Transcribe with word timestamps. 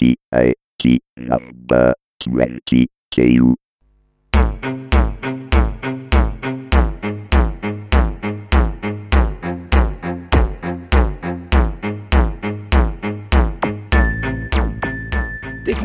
2018, 0.00 1.00
number 1.16 1.94
20, 2.24 2.88
KU 3.14 3.56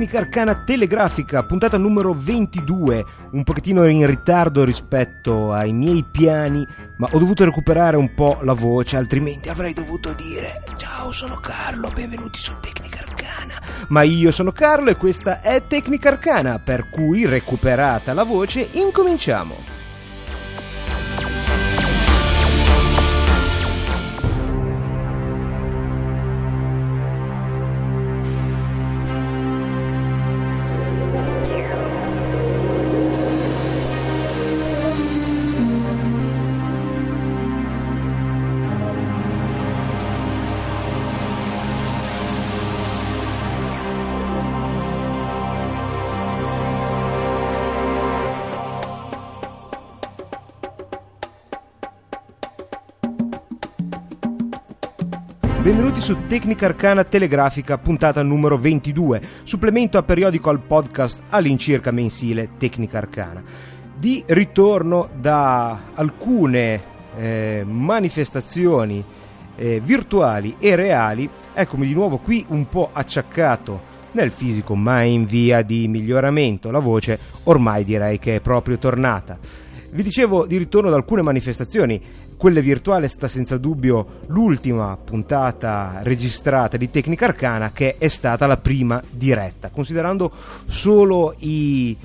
Tecnica 0.06 0.24
arcana 0.24 0.64
telegrafica, 0.64 1.42
puntata 1.42 1.78
numero 1.78 2.14
22, 2.14 3.06
un 3.32 3.44
pochettino 3.44 3.88
in 3.88 4.06
ritardo 4.06 4.64
rispetto 4.64 5.52
ai 5.52 5.74
miei 5.74 6.04
piani, 6.04 6.64
ma 6.98 7.08
ho 7.12 7.18
dovuto 7.18 7.44
recuperare 7.44 7.98
un 7.98 8.14
po' 8.14 8.38
la 8.44 8.54
voce, 8.54 8.98
altrimenti 8.98 9.50
avrei 9.50 9.74
dovuto 9.74 10.14
dire 10.14 10.62
ciao 10.78 11.12
sono 11.12 11.40
Carlo, 11.42 11.90
benvenuti 11.92 12.38
su 12.38 12.54
Tecnica 12.62 13.00
Arcana. 13.00 13.60
Ma 13.88 14.04
io 14.04 14.30
sono 14.30 14.52
Carlo 14.52 14.92
e 14.92 14.96
questa 14.96 15.42
è 15.42 15.64
Tecnica 15.66 16.10
Arcana, 16.10 16.60
per 16.60 16.88
cui 16.92 17.26
recuperata 17.26 18.14
la 18.14 18.24
voce 18.24 18.68
incominciamo. 18.74 19.85
Benvenuti 55.66 56.00
su 56.00 56.28
Tecnica 56.28 56.68
Arcana 56.68 57.04
Telegrafica, 57.04 57.80
puntata 57.80 58.22
numero 58.22 58.56
22, 58.56 59.20
supplemento 59.42 59.98
a 59.98 60.04
periodico 60.04 60.52
al 60.52 60.60
podcast 60.60 61.24
all'incirca 61.30 61.90
mensile 61.90 62.50
Tecnica 62.60 63.00
Arcana. 63.00 63.42
Di 63.98 64.24
ritorno 64.28 65.10
da 65.20 65.86
alcune 65.96 66.84
eh, 67.18 67.64
manifestazioni 67.66 69.04
eh, 69.56 69.82
virtuali 69.84 70.56
e 70.60 70.76
reali, 70.76 71.28
eccomi 71.56 71.88
di 71.88 71.96
nuovo 71.96 72.20
qui 72.20 72.46
un 72.50 72.70
po' 72.70 72.92
acciaccato 72.94 73.94
nel 74.12 74.30
fisico 74.30 74.76
ma 74.76 75.02
in 75.02 75.26
via 75.26 75.64
di 75.64 75.88
miglioramento. 75.88 76.70
La 76.70 76.78
voce 76.78 77.18
ormai 77.46 77.84
direi 77.84 78.20
che 78.20 78.36
è 78.36 78.40
proprio 78.40 78.78
tornata. 78.78 79.40
Vi 79.96 80.04
dicevo 80.04 80.46
di 80.46 80.58
ritorno 80.58 80.90
da 80.90 80.98
alcune 80.98 81.22
manifestazioni, 81.22 82.02
quelle 82.36 82.62
virtuali 82.62 83.06
è 83.06 83.08
stata 83.08 83.30
senza 83.30 83.56
dubbio 83.56 84.20
l'ultima 84.28 84.98
puntata 85.02 86.02
registrata 86.04 86.76
di 86.76 86.90
Tecnica 86.90 87.28
Arcana 87.28 87.72
che 87.72 87.96
è 87.98 88.10
stata 88.10 88.46
la 88.46 88.58
prima 88.58 89.02
diretta, 89.10 89.70
considerando 89.70 90.34
solo 90.66 91.34
i 91.40 91.96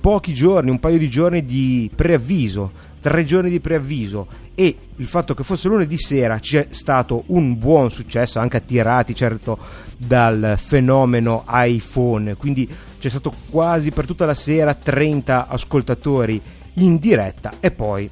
pochi 0.00 0.32
giorni, 0.32 0.70
un 0.70 0.80
paio 0.80 0.96
di 0.96 1.10
giorni 1.10 1.44
di 1.44 1.90
preavviso, 1.94 2.72
tre 3.02 3.24
giorni 3.24 3.50
di 3.50 3.60
preavviso 3.60 4.26
e 4.54 4.74
il 4.96 5.06
fatto 5.06 5.34
che 5.34 5.44
fosse 5.44 5.68
lunedì 5.68 5.98
sera 5.98 6.38
c'è 6.38 6.68
stato 6.70 7.24
un 7.26 7.58
buon 7.58 7.90
successo, 7.90 8.38
anche 8.38 8.56
attirati 8.56 9.14
certo 9.14 9.58
dal 9.98 10.54
fenomeno 10.56 11.44
iPhone, 11.46 12.36
quindi 12.36 12.66
c'è 12.98 13.10
stato 13.10 13.34
quasi 13.50 13.90
per 13.90 14.06
tutta 14.06 14.24
la 14.24 14.32
sera 14.32 14.74
30 14.74 15.46
ascoltatori 15.46 16.40
in 16.74 16.98
diretta 16.98 17.52
e 17.60 17.70
poi 17.70 18.08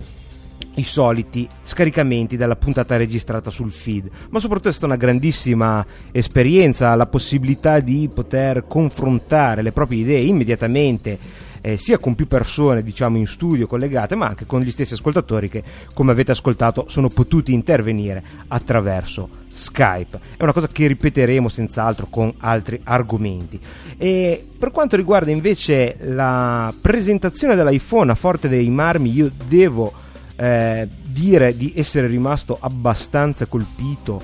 i 0.74 0.84
soliti 0.84 1.46
scaricamenti 1.62 2.36
della 2.36 2.56
puntata 2.56 2.96
registrata 2.96 3.50
sul 3.50 3.72
feed, 3.72 4.08
ma 4.30 4.38
soprattutto 4.38 4.68
è 4.68 4.72
stata 4.72 4.86
una 4.86 4.96
grandissima 4.96 5.84
esperienza, 6.12 6.94
la 6.94 7.06
possibilità 7.06 7.80
di 7.80 8.08
poter 8.12 8.64
confrontare 8.66 9.62
le 9.62 9.72
proprie 9.72 10.00
idee 10.00 10.20
immediatamente 10.20 11.18
eh, 11.60 11.76
sia 11.76 11.98
con 11.98 12.14
più 12.14 12.26
persone 12.26 12.82
diciamo 12.82 13.16
in 13.18 13.26
studio 13.26 13.66
collegate 13.66 14.16
ma 14.16 14.26
anche 14.26 14.46
con 14.46 14.62
gli 14.62 14.70
stessi 14.70 14.94
ascoltatori 14.94 15.48
che 15.48 15.62
come 15.94 16.10
avete 16.10 16.32
ascoltato 16.32 16.86
sono 16.88 17.08
potuti 17.08 17.52
intervenire 17.52 18.22
attraverso 18.48 19.41
Skype 19.52 20.18
è 20.36 20.42
una 20.42 20.52
cosa 20.52 20.66
che 20.66 20.86
ripeteremo 20.86 21.48
senz'altro 21.48 22.06
con 22.08 22.32
altri 22.38 22.80
argomenti 22.84 23.60
e 23.98 24.44
per 24.58 24.70
quanto 24.70 24.96
riguarda 24.96 25.30
invece 25.30 25.96
la 26.00 26.72
presentazione 26.80 27.54
dell'iPhone 27.54 28.10
a 28.10 28.14
Forte 28.14 28.48
dei 28.48 28.70
Marmi 28.70 29.12
io 29.12 29.30
devo 29.48 29.92
eh, 30.36 30.88
dire 31.04 31.56
di 31.56 31.74
essere 31.76 32.06
rimasto 32.06 32.56
abbastanza 32.58 33.46
colpito 33.46 34.20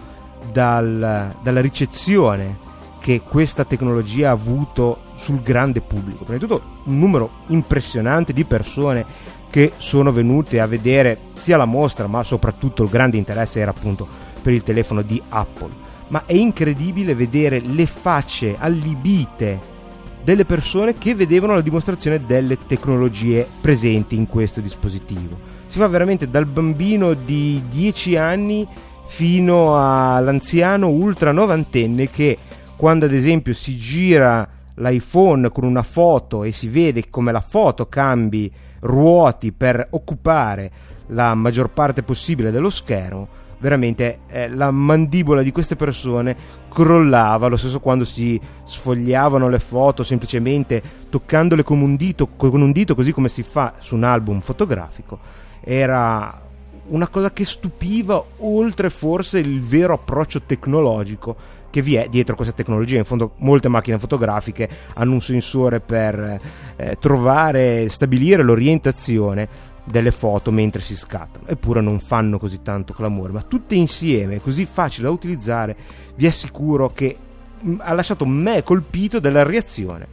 dal, 0.50 1.34
dalla 1.42 1.60
ricezione 1.60 2.66
che 3.00 3.20
questa 3.20 3.64
tecnologia 3.64 4.28
ha 4.28 4.32
avuto 4.32 5.02
sul 5.14 5.40
grande 5.40 5.80
pubblico. 5.80 6.24
Prima 6.24 6.38
di 6.38 6.46
tutto 6.46 6.62
un 6.84 6.98
numero 6.98 7.30
impressionante 7.46 8.32
di 8.32 8.44
persone 8.44 9.06
che 9.50 9.72
sono 9.78 10.12
venute 10.12 10.60
a 10.60 10.66
vedere 10.66 11.18
sia 11.34 11.56
la 11.56 11.64
mostra, 11.64 12.06
ma 12.06 12.22
soprattutto 12.22 12.82
il 12.82 12.90
grande 12.90 13.16
interesse 13.16 13.60
era 13.60 13.70
appunto 13.70 14.06
per 14.40 14.52
il 14.52 14.62
telefono 14.62 15.02
di 15.02 15.20
Apple. 15.28 15.70
Ma 16.08 16.24
è 16.24 16.32
incredibile 16.32 17.14
vedere 17.14 17.60
le 17.60 17.86
facce 17.86 18.56
allibite 18.58 19.76
delle 20.22 20.44
persone 20.44 20.94
che 20.94 21.14
vedevano 21.14 21.54
la 21.54 21.60
dimostrazione 21.60 22.24
delle 22.24 22.58
tecnologie 22.66 23.46
presenti 23.60 24.16
in 24.16 24.26
questo 24.26 24.60
dispositivo. 24.60 25.38
Si 25.66 25.78
va 25.78 25.86
veramente 25.86 26.28
dal 26.28 26.46
bambino 26.46 27.14
di 27.14 27.62
10 27.68 28.16
anni 28.16 28.66
fino 29.06 29.76
all'anziano 29.76 30.88
ultra 30.88 31.32
novantenne 31.32 32.08
che 32.10 32.36
quando 32.76 33.06
ad 33.06 33.12
esempio 33.12 33.54
si 33.54 33.76
gira 33.76 34.46
l'iPhone 34.74 35.50
con 35.50 35.64
una 35.64 35.82
foto 35.82 36.44
e 36.44 36.52
si 36.52 36.68
vede 36.68 37.08
come 37.10 37.32
la 37.32 37.40
foto 37.40 37.86
cambi 37.86 38.52
ruoti 38.80 39.52
per 39.52 39.86
occupare 39.90 40.70
la 41.08 41.34
maggior 41.34 41.70
parte 41.70 42.02
possibile 42.02 42.50
dello 42.50 42.70
schermo, 42.70 43.28
veramente 43.58 44.20
eh, 44.28 44.48
la 44.48 44.70
mandibola 44.70 45.42
di 45.42 45.52
queste 45.52 45.76
persone 45.76 46.36
crollava, 46.68 47.48
lo 47.48 47.56
stesso 47.56 47.80
quando 47.80 48.04
si 48.04 48.40
sfogliavano 48.64 49.48
le 49.48 49.58
foto 49.58 50.02
semplicemente 50.02 50.82
toccandole 51.08 51.62
con 51.62 51.80
un 51.80 51.96
dito, 51.96 52.28
con 52.36 52.60
un 52.60 52.72
dito 52.72 52.94
così 52.94 53.12
come 53.12 53.28
si 53.28 53.42
fa 53.42 53.74
su 53.78 53.94
un 53.94 54.04
album 54.04 54.40
fotografico, 54.40 55.18
era 55.60 56.46
una 56.88 57.08
cosa 57.08 57.32
che 57.32 57.44
stupiva 57.44 58.22
oltre 58.38 58.90
forse 58.90 59.38
il 59.38 59.60
vero 59.60 59.94
approccio 59.94 60.42
tecnologico 60.42 61.56
che 61.70 61.82
vi 61.82 61.96
è 61.96 62.08
dietro 62.08 62.34
questa 62.34 62.54
tecnologia. 62.54 62.96
In 62.96 63.04
fondo 63.04 63.32
molte 63.38 63.68
macchine 63.68 63.98
fotografiche 63.98 64.68
hanno 64.94 65.12
un 65.12 65.20
sensore 65.20 65.80
per 65.80 66.38
eh, 66.76 66.96
trovare, 66.98 67.88
stabilire 67.88 68.42
l'orientazione 68.42 69.48
delle 69.90 70.10
foto 70.10 70.50
mentre 70.50 70.80
si 70.80 70.96
scattano, 70.96 71.46
eppure 71.46 71.80
non 71.80 72.00
fanno 72.00 72.38
così 72.38 72.62
tanto 72.62 72.92
clamore, 72.92 73.32
ma 73.32 73.42
tutte 73.42 73.74
insieme, 73.74 74.40
così 74.40 74.64
facili 74.66 75.04
da 75.04 75.10
utilizzare, 75.10 75.76
vi 76.14 76.26
assicuro 76.26 76.88
che 76.88 77.16
mh, 77.60 77.74
ha 77.78 77.92
lasciato 77.92 78.26
me 78.26 78.62
colpito 78.62 79.18
della 79.18 79.42
reazione 79.42 80.06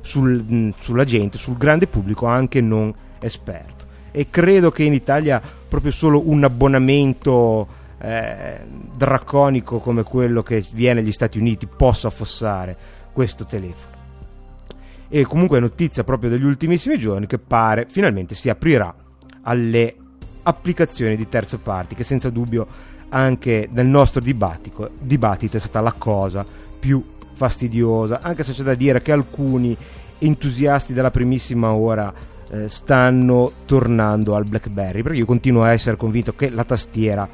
sul, 0.00 0.42
mh, 0.42 0.74
sulla 0.80 1.04
gente, 1.04 1.38
sul 1.38 1.56
grande 1.56 1.86
pubblico 1.86 2.26
anche 2.26 2.60
non 2.60 2.92
esperto. 3.20 3.78
E 4.12 4.26
credo 4.30 4.70
che 4.70 4.82
in 4.82 4.92
Italia 4.92 5.40
proprio 5.68 5.92
solo 5.92 6.28
un 6.28 6.42
abbonamento 6.42 7.78
eh, 8.00 8.60
draconico 8.96 9.78
come 9.78 10.02
quello 10.02 10.42
che 10.42 10.64
viene 10.72 11.00
negli 11.00 11.12
Stati 11.12 11.38
Uniti 11.38 11.66
possa 11.66 12.08
affossare 12.08 12.76
questo 13.12 13.44
telefono. 13.44 13.98
E 15.08 15.24
comunque 15.24 15.60
notizia 15.60 16.04
proprio 16.04 16.30
degli 16.30 16.44
ultimissimi 16.44 16.98
giorni 16.98 17.26
che 17.26 17.38
pare 17.38 17.86
finalmente 17.88 18.34
si 18.34 18.48
aprirà 18.48 18.94
alle 19.42 19.94
applicazioni 20.42 21.16
di 21.16 21.28
terze 21.28 21.58
parti, 21.58 21.94
che 21.94 22.04
senza 22.04 22.30
dubbio 22.30 22.66
anche 23.10 23.68
nel 23.72 23.86
nostro 23.86 24.20
dibattito, 24.20 24.90
dibattito 24.98 25.56
è 25.56 25.60
stata 25.60 25.80
la 25.80 25.94
cosa 25.96 26.44
più 26.78 27.02
fastidiosa, 27.34 28.20
anche 28.22 28.42
se 28.42 28.52
c'è 28.52 28.62
da 28.62 28.74
dire 28.74 29.02
che 29.02 29.12
alcuni 29.12 29.76
entusiasti 30.18 30.92
della 30.92 31.10
primissima 31.10 31.72
ora 31.72 32.12
eh, 32.50 32.68
stanno 32.68 33.50
tornando 33.64 34.34
al 34.34 34.44
BlackBerry, 34.44 35.02
perché 35.02 35.18
io 35.18 35.24
continuo 35.24 35.62
a 35.62 35.72
essere 35.72 35.96
convinto 35.96 36.34
che 36.34 36.50
la 36.50 36.64
tastiera 36.64 37.28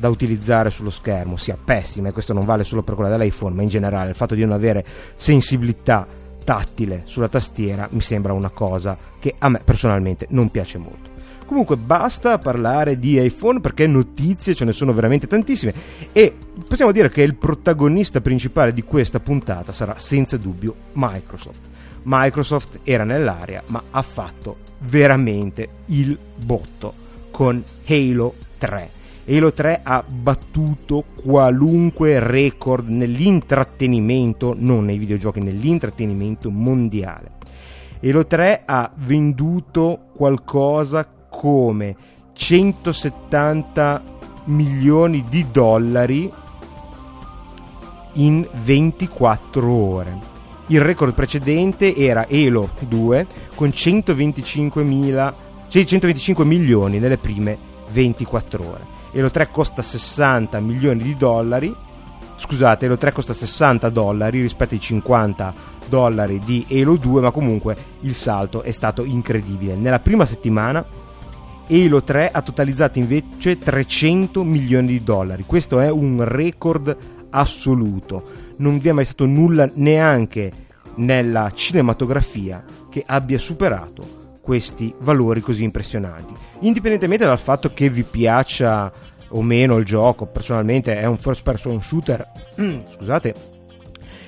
da 0.00 0.08
utilizzare 0.08 0.70
sullo 0.70 0.90
schermo 0.90 1.36
sia 1.36 1.58
pessima 1.62 2.08
e 2.08 2.12
questo 2.12 2.32
non 2.32 2.46
vale 2.46 2.64
solo 2.64 2.82
per 2.82 2.94
quella 2.94 3.10
dell'iPhone 3.10 3.54
ma 3.54 3.60
in 3.60 3.68
generale 3.68 4.08
il 4.08 4.16
fatto 4.16 4.34
di 4.34 4.40
non 4.40 4.52
avere 4.52 4.82
sensibilità 5.14 6.06
tattile 6.42 7.02
sulla 7.04 7.28
tastiera 7.28 7.86
mi 7.90 8.00
sembra 8.00 8.32
una 8.32 8.48
cosa 8.48 8.96
che 9.18 9.34
a 9.36 9.50
me 9.50 9.60
personalmente 9.62 10.26
non 10.30 10.50
piace 10.50 10.78
molto 10.78 11.10
Comunque 11.50 11.76
basta 11.76 12.38
parlare 12.38 12.96
di 12.96 13.20
iPhone 13.20 13.58
perché 13.58 13.88
notizie 13.88 14.54
ce 14.54 14.64
ne 14.64 14.70
sono 14.70 14.92
veramente 14.92 15.26
tantissime 15.26 15.74
e 16.12 16.36
possiamo 16.68 16.92
dire 16.92 17.08
che 17.08 17.22
il 17.22 17.34
protagonista 17.34 18.20
principale 18.20 18.72
di 18.72 18.84
questa 18.84 19.18
puntata 19.18 19.72
sarà 19.72 19.98
senza 19.98 20.36
dubbio 20.36 20.72
Microsoft. 20.92 21.58
Microsoft 22.04 22.78
era 22.84 23.02
nell'area 23.02 23.64
ma 23.66 23.82
ha 23.90 24.02
fatto 24.02 24.58
veramente 24.78 25.68
il 25.86 26.16
botto 26.36 26.94
con 27.32 27.60
Halo 27.84 28.34
3. 28.56 28.90
Halo 29.26 29.52
3 29.52 29.80
ha 29.82 30.04
battuto 30.06 31.02
qualunque 31.16 32.20
record 32.20 32.86
nell'intrattenimento, 32.86 34.54
non 34.56 34.84
nei 34.84 34.98
videogiochi, 34.98 35.40
nell'intrattenimento 35.40 36.48
mondiale. 36.48 37.32
Halo 38.04 38.24
3 38.24 38.62
ha 38.66 38.88
venduto 38.94 40.10
qualcosa 40.14 41.18
come 41.30 41.96
170 42.34 44.02
milioni 44.44 45.24
di 45.28 45.46
dollari 45.50 46.30
in 48.14 48.46
24 48.62 49.72
ore. 49.72 50.18
Il 50.66 50.80
record 50.80 51.14
precedente 51.14 51.94
era 51.96 52.26
Halo 52.30 52.70
2 52.80 53.26
con 53.54 53.72
125, 53.72 54.82
mila, 54.82 55.34
125 55.68 56.44
milioni 56.44 56.98
nelle 56.98 57.16
prime 57.16 57.58
24 57.90 58.68
ore. 58.68 58.86
Halo 59.14 59.30
3 59.30 59.50
costa 59.50 59.82
60 59.82 60.60
milioni 60.60 61.02
di 61.02 61.14
dollari. 61.14 61.74
Scusate, 62.36 62.86
Halo 62.86 62.96
3 62.96 63.12
costa 63.12 63.34
60 63.34 63.88
dollari 63.90 64.40
rispetto 64.40 64.74
ai 64.74 64.80
50 64.80 65.54
dollari 65.88 66.38
di 66.38 66.64
Halo 66.70 66.96
2, 66.96 67.20
ma 67.20 67.30
comunque 67.32 67.76
il 68.00 68.14
salto 68.14 68.62
è 68.62 68.70
stato 68.70 69.04
incredibile. 69.04 69.74
Nella 69.74 69.98
prima 69.98 70.24
settimana 70.24 70.84
Halo 71.72 72.02
3 72.02 72.30
ha 72.32 72.42
totalizzato 72.42 72.98
invece 72.98 73.56
300 73.56 74.42
milioni 74.42 74.88
di 74.88 75.04
dollari. 75.04 75.44
Questo 75.44 75.78
è 75.78 75.88
un 75.88 76.24
record 76.24 76.96
assoluto. 77.30 78.54
Non 78.56 78.80
vi 78.80 78.88
è 78.88 78.92
mai 78.92 79.04
stato 79.04 79.24
nulla 79.24 79.70
neanche 79.74 80.50
nella 80.96 81.52
cinematografia 81.54 82.64
che 82.90 83.04
abbia 83.06 83.38
superato 83.38 84.38
questi 84.40 84.92
valori 85.02 85.40
così 85.40 85.62
impressionanti. 85.62 86.32
Indipendentemente 86.60 87.24
dal 87.24 87.38
fatto 87.38 87.72
che 87.72 87.88
vi 87.88 88.02
piaccia 88.02 88.92
o 89.28 89.40
meno 89.40 89.76
il 89.76 89.84
gioco, 89.84 90.26
personalmente 90.26 90.98
è 90.98 91.04
un 91.04 91.18
first 91.18 91.44
person 91.44 91.80
shooter, 91.80 92.26
scusate, 92.96 93.34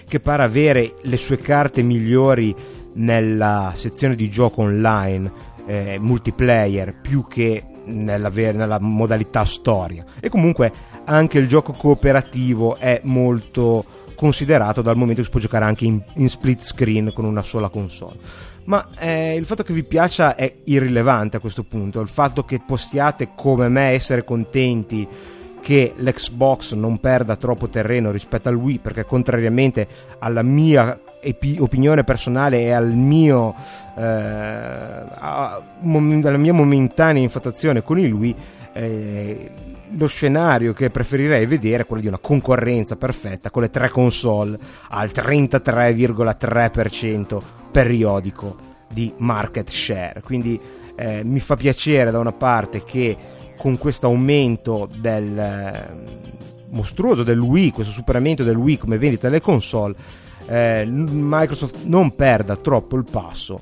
che 0.07 0.21
pare 0.21 0.45
avere 0.45 0.95
le 1.03 1.17
sue 1.17 1.39
carte 1.39 1.83
migliori 1.83 2.55
nella 2.95 3.73
sezione 3.75 4.15
di 4.15 4.31
gioco 4.31 4.63
online 4.63 5.51
eh, 5.67 5.99
multiplayer 5.99 6.95
più 7.01 7.27
che 7.27 7.65
nella, 7.85 8.29
nella, 8.29 8.79
modalità 8.81 9.45
storia. 9.45 10.05
E 10.21 10.29
comunque 10.29 10.73
anche 11.05 11.39
il 11.39 11.49
gioco 11.49 11.73
cooperativo 11.73 12.77
è 12.77 13.01
molto 13.05 13.85
considerato 14.15 14.83
dal 14.83 14.97
momento 14.97 15.21
che 15.21 15.25
si 15.25 15.31
può 15.31 15.41
giocare 15.41 15.65
anche 15.65 15.85
in, 15.85 16.01
in 16.15 16.29
split 16.29 16.63
screen 16.63 17.13
con 17.13 17.25
una 17.25 17.43
sola 17.43 17.69
console. 17.69 18.19
Ma 18.65 18.91
eh, 18.99 19.35
il 19.35 19.45
fatto 19.45 19.65
che 19.65 19.73
vi 19.73 19.83
piaccia 19.83 20.37
è 20.37 20.53
irrilevante 20.65 21.37
a 21.37 21.41
questo 21.41 21.65
punto. 21.65 22.01
Il 22.01 22.09
fatto 22.09 22.45
che 22.45 22.61
possiate 22.65 23.31
come 23.35 23.69
me 23.69 23.91
essere 23.91 24.25
contenti 24.25 25.07
che 25.61 25.95
l'Xbox 25.97 26.75
non 26.75 26.99
perda 26.99 27.37
troppo 27.37 27.69
terreno 27.69 28.11
rispetto 28.11 28.49
al 28.49 28.57
Wii 28.57 28.79
perché 28.79 29.05
contrariamente 29.05 29.87
alla 30.19 30.43
mia 30.43 31.01
epi- 31.23 31.59
opinione 31.61 32.03
personale 32.05 32.61
e 32.63 32.73
al 32.73 32.93
mio, 32.93 33.55
eh, 33.97 34.03
alla 34.03 35.63
mia 36.37 36.53
momentanea 36.53 37.23
infatuazione 37.23 37.83
con 37.83 37.99
il 37.99 38.13
Wii 38.13 38.37
eh, 38.73 39.51
lo 39.95 40.07
scenario 40.07 40.73
che 40.73 40.89
preferirei 40.91 41.45
vedere 41.47 41.83
è 41.83 41.87
quello 41.87 42.03
di 42.03 42.09
una 42.09 42.19
concorrenza 42.19 42.97
perfetta 42.97 43.51
con 43.51 43.63
le 43.63 43.71
tre 43.71 43.89
console 43.91 44.59
al 44.89 45.11
33,3% 45.11 47.41
periodico 47.71 48.57
di 48.89 49.13
market 49.19 49.69
share. 49.69 50.23
Quindi 50.23 50.59
eh, 50.97 51.23
mi 51.25 51.39
fa 51.41 51.57
piacere 51.57 52.11
da 52.11 52.19
una 52.19 52.33
parte 52.33 52.83
che 52.85 53.17
con 53.57 53.77
questo 53.79 54.07
aumento 54.07 54.89
del 54.99 55.39
eh, 55.39 55.89
mostruoso 56.71 57.23
del 57.23 57.39
Wii, 57.39 57.71
questo 57.71 57.93
superamento 57.93 58.43
del 58.43 58.57
Wii 58.57 58.79
come 58.79 58.97
vendita 58.99 59.29
delle 59.29 59.43
console, 59.43 59.95
eh, 60.47 60.85
Microsoft 60.87 61.85
non 61.85 62.15
perda 62.15 62.57
troppo 62.57 62.97
il 62.97 63.05
passo 63.11 63.61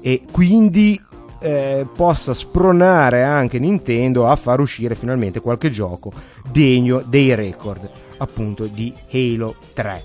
e 0.00 0.22
quindi 0.30 1.00
eh, 1.40 1.86
possa 1.94 2.34
spronare 2.34 3.22
anche 3.22 3.58
Nintendo 3.58 4.26
a 4.26 4.36
far 4.36 4.60
uscire 4.60 4.94
finalmente 4.94 5.40
qualche 5.40 5.70
gioco 5.70 6.12
degno 6.50 7.02
dei 7.04 7.34
record 7.34 7.88
appunto 8.18 8.66
di 8.66 8.92
Halo 9.10 9.56
3. 9.72 10.04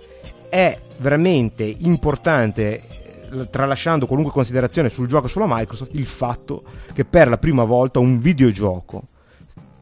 È 0.50 0.80
veramente 0.98 1.63
importante 1.63 2.81
eh, 3.31 3.50
tralasciando 3.50 4.06
qualunque 4.06 4.33
considerazione 4.33 4.89
sul 4.89 5.07
gioco 5.07 5.28
sulla 5.28 5.48
Microsoft, 5.48 5.94
il 5.95 6.07
fatto 6.07 6.63
che 6.94 7.04
per 7.04 7.28
la 7.28 7.38
prima 7.38 7.63
volta 7.63 8.00
un 8.00 8.18
videogioco 8.18 9.04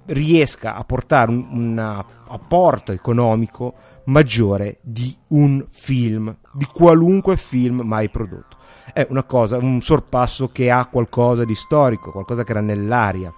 riesca 0.06 0.76
a 0.76 0.84
portare 0.84 1.32
un, 1.32 1.46
un 1.52 2.04
apporto 2.28 2.92
economico 2.92 3.74
maggiore 4.06 4.78
di 4.82 5.16
un 5.30 5.66
film, 5.72 6.36
di 6.52 6.66
qualunque 6.66 7.38
film 7.38 7.82
mai 7.82 8.10
prodotto. 8.10 8.58
È 8.92 9.06
una 9.10 9.24
cosa, 9.24 9.58
un 9.58 9.82
sorpasso 9.82 10.50
che 10.52 10.70
ha 10.70 10.86
qualcosa 10.88 11.46
di 11.46 11.56
storico, 11.56 12.12
qualcosa 12.12 12.44
che 12.44 12.52
era 12.52 12.62
nell'aria. 12.62 13.34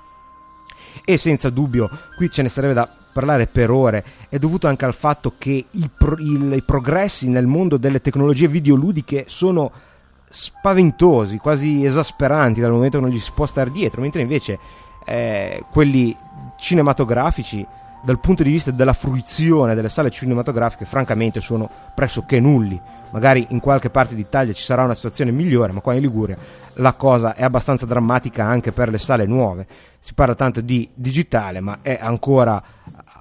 E 1.04 1.18
senza 1.18 1.50
dubbio, 1.50 1.90
qui 2.16 2.30
ce 2.30 2.42
ne 2.42 2.50
sarebbe 2.50 2.74
da 2.74 2.90
parlare 3.16 3.48
per 3.48 3.72
ore, 3.72 4.04
è 4.28 4.38
dovuto 4.38 4.68
anche 4.68 4.84
al 4.84 4.94
fatto 4.94 5.36
che 5.38 5.68
i, 5.70 5.90
pro, 5.98 6.18
il, 6.18 6.52
i 6.54 6.64
progressi 6.64 7.30
nel 7.30 7.48
mondo 7.48 7.78
delle 7.78 8.02
tecnologie 8.02 8.50
videoludiche 8.50 9.26
sono 9.28 9.72
spaventosi, 10.28 11.38
quasi 11.38 11.86
esasperanti 11.86 12.60
dal 12.60 12.72
momento 12.72 12.98
che 12.98 13.06
non 13.06 13.14
gli 13.14 13.20
si 13.20 13.32
può 13.34 13.46
stare 13.46 13.72
dietro, 13.72 14.02
mentre 14.02 14.22
invece 14.22 14.60
eh, 15.06 15.64
quelli 15.72 16.16
cinematografici 16.58 17.66
dal 18.06 18.20
punto 18.20 18.44
di 18.44 18.52
vista 18.52 18.70
della 18.70 18.94
fruizione 18.94 19.74
delle 19.74 19.90
sale 19.90 20.12
cinematografiche 20.12 20.86
francamente 20.86 21.40
sono 21.40 21.68
pressoché 21.96 22.40
nulli. 22.40 22.80
Magari 23.10 23.48
in 23.50 23.60
qualche 23.60 23.90
parte 23.90 24.14
d'Italia 24.14 24.54
ci 24.54 24.62
sarà 24.62 24.84
una 24.84 24.94
situazione 24.94 25.32
migliore 25.32 25.74
ma 25.74 25.80
qua 25.80 25.96
in 25.96 26.02
Liguria 26.02 26.38
la 26.74 26.94
cosa 26.94 27.34
è 27.34 27.44
abbastanza 27.44 27.86
drammatica 27.86 28.46
anche 28.46 28.72
per 28.72 28.90
le 28.90 29.00
sale 29.00 29.26
nuove. 29.26 29.66
Si 30.00 30.14
parla 30.14 30.36
tanto 30.36 30.62
di 30.62 30.88
digitale 30.94 31.60
ma 31.62 31.80
è 31.82 31.98
ancora 32.00 32.62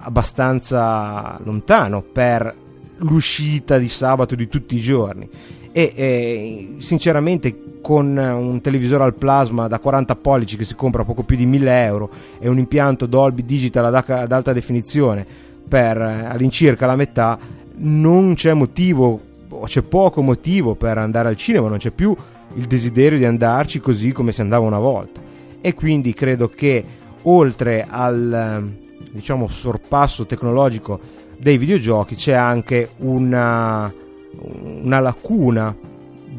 abbastanza 0.01 1.39
lontano 1.43 2.01
per 2.03 2.55
l'uscita 2.97 3.79
di 3.79 3.87
sabato 3.87 4.35
di 4.35 4.47
tutti 4.47 4.75
i 4.75 4.81
giorni 4.81 5.27
e 5.77 5.91
eh, 5.93 6.75
sinceramente 6.77 7.81
con 7.81 8.15
un 8.15 8.61
televisore 8.61 9.03
al 9.03 9.13
plasma 9.13 9.67
da 9.67 9.77
40 9.77 10.15
pollici 10.15 10.55
che 10.55 10.63
si 10.63 10.73
compra 10.73 11.03
poco 11.03 11.23
più 11.23 11.35
di 11.35 11.45
1000 11.45 11.83
euro 11.83 12.09
e 12.39 12.47
un 12.47 12.57
impianto 12.57 13.05
Dolby 13.05 13.43
Digital 13.43 13.93
ad, 13.93 14.03
ad 14.07 14.31
alta 14.31 14.53
definizione 14.53 15.25
per 15.67 15.97
eh, 15.97 16.27
all'incirca 16.27 16.85
la 16.85 16.95
metà 16.95 17.37
non 17.79 18.35
c'è 18.35 18.53
motivo 18.53 19.19
o 19.49 19.65
c'è 19.65 19.81
poco 19.81 20.21
motivo 20.21 20.75
per 20.75 20.97
andare 20.97 21.27
al 21.27 21.35
cinema 21.35 21.67
non 21.67 21.77
c'è 21.77 21.91
più 21.91 22.15
il 22.53 22.67
desiderio 22.67 23.17
di 23.17 23.25
andarci 23.25 23.81
così 23.81 24.13
come 24.13 24.31
si 24.31 24.39
andava 24.39 24.65
una 24.65 24.79
volta. 24.79 25.19
E 25.59 25.73
quindi 25.73 26.13
credo 26.13 26.47
che 26.47 26.85
oltre 27.23 27.85
al 27.85 28.71
diciamo 29.11 29.47
sorpasso 29.47 30.25
tecnologico 30.25 31.01
dei 31.37 31.57
videogiochi 31.57 32.15
c'è 32.15 32.31
anche 32.31 32.91
una 32.99 33.91
una 34.39 34.99
lacuna 34.99 35.75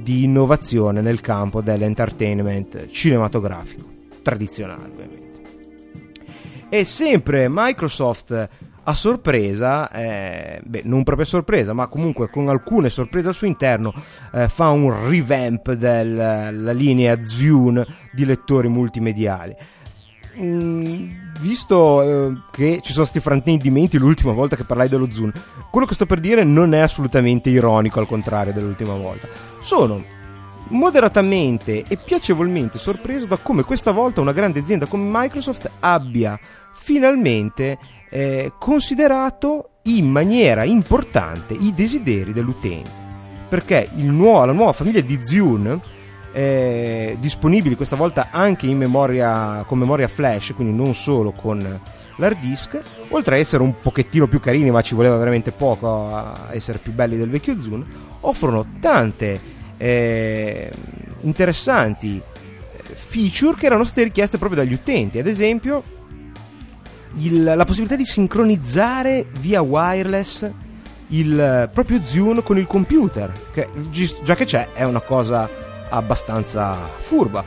di 0.02 0.24
innovazione 0.24 1.00
nel 1.00 1.20
campo 1.20 1.60
dell'entertainment 1.60 2.88
cinematografico 2.90 3.84
tradizionale 4.22 4.84
ovviamente. 4.84 5.24
E 6.68 6.84
sempre 6.84 7.46
Microsoft 7.48 8.48
a 8.88 8.94
sorpresa, 8.94 9.90
eh, 9.90 10.60
beh, 10.62 10.82
non 10.84 11.02
proprio 11.02 11.26
a 11.26 11.28
sorpresa, 11.28 11.72
ma 11.72 11.88
comunque 11.88 12.30
con 12.30 12.48
alcune 12.48 12.88
sorprese 12.88 13.28
al 13.28 13.34
suo 13.34 13.48
interno, 13.48 13.92
eh, 14.32 14.48
fa 14.48 14.68
un 14.70 15.08
revamp 15.08 15.72
della 15.72 16.50
linea 16.50 17.20
Zune 17.24 17.84
di 18.12 18.24
lettori 18.24 18.68
multimediali. 18.68 19.54
Mm, 20.38 21.10
visto 21.40 22.02
eh, 22.02 22.32
che 22.50 22.80
ci 22.82 22.92
sono 22.92 23.06
stati 23.06 23.20
fraintendimenti 23.20 23.96
l'ultima 23.96 24.32
volta 24.32 24.56
che 24.56 24.64
parlai 24.64 24.88
dello 24.88 25.10
Zoom, 25.10 25.32
quello 25.70 25.86
che 25.86 25.94
sto 25.94 26.04
per 26.04 26.20
dire 26.20 26.44
non 26.44 26.74
è 26.74 26.80
assolutamente 26.80 27.48
ironico, 27.48 28.00
al 28.00 28.06
contrario 28.06 28.52
dell'ultima 28.52 28.94
volta. 28.94 29.28
Sono 29.60 30.14
moderatamente 30.68 31.84
e 31.86 31.96
piacevolmente 31.96 32.78
sorpreso 32.78 33.26
da 33.26 33.36
come 33.36 33.62
questa 33.62 33.92
volta 33.92 34.20
una 34.20 34.32
grande 34.32 34.60
azienda 34.60 34.86
come 34.86 35.08
Microsoft 35.10 35.70
abbia 35.80 36.38
finalmente 36.72 37.78
eh, 38.10 38.52
considerato 38.58 39.70
in 39.82 40.10
maniera 40.10 40.64
importante 40.64 41.54
i 41.54 41.72
desideri 41.74 42.32
dell'utente. 42.32 43.04
Perché 43.48 43.88
nuovo, 43.94 44.44
la 44.44 44.52
nuova 44.52 44.72
famiglia 44.72 45.00
di 45.00 45.18
Zune 45.22 45.80
eh, 46.36 47.16
disponibili 47.18 47.76
questa 47.76 47.96
volta 47.96 48.28
anche 48.30 48.66
memoria, 48.66 49.64
con 49.66 49.78
memoria 49.78 50.06
flash, 50.06 50.52
quindi 50.54 50.76
non 50.76 50.94
solo 50.94 51.32
con 51.32 51.80
l'hard 52.16 52.38
disk, 52.40 52.78
oltre 53.08 53.36
a 53.36 53.38
essere 53.38 53.62
un 53.62 53.80
pochettino 53.80 54.26
più 54.26 54.38
carini, 54.38 54.70
ma 54.70 54.82
ci 54.82 54.94
voleva 54.94 55.16
veramente 55.16 55.50
poco 55.50 56.14
a 56.14 56.48
essere 56.50 56.76
più 56.76 56.92
belli 56.92 57.16
del 57.16 57.30
vecchio 57.30 57.58
Zune, 57.58 57.84
offrono 58.20 58.66
tante 58.80 59.40
eh, 59.78 60.70
interessanti 61.22 62.20
feature 62.82 63.56
che 63.56 63.64
erano 63.64 63.84
state 63.84 64.04
richieste 64.04 64.36
proprio 64.36 64.62
dagli 64.62 64.74
utenti, 64.74 65.18
ad 65.18 65.26
esempio 65.26 65.82
il, 67.16 67.44
la 67.44 67.64
possibilità 67.64 67.96
di 67.96 68.04
sincronizzare 68.04 69.24
via 69.40 69.62
wireless 69.62 70.50
il 71.08 71.70
proprio 71.72 72.02
Zune 72.04 72.42
con 72.42 72.58
il 72.58 72.66
computer, 72.66 73.32
che 73.54 73.68
già 74.22 74.34
che 74.34 74.44
c'è 74.44 74.68
è 74.74 74.84
una 74.84 75.00
cosa 75.00 75.64
abbastanza 75.88 76.76
furba. 77.00 77.44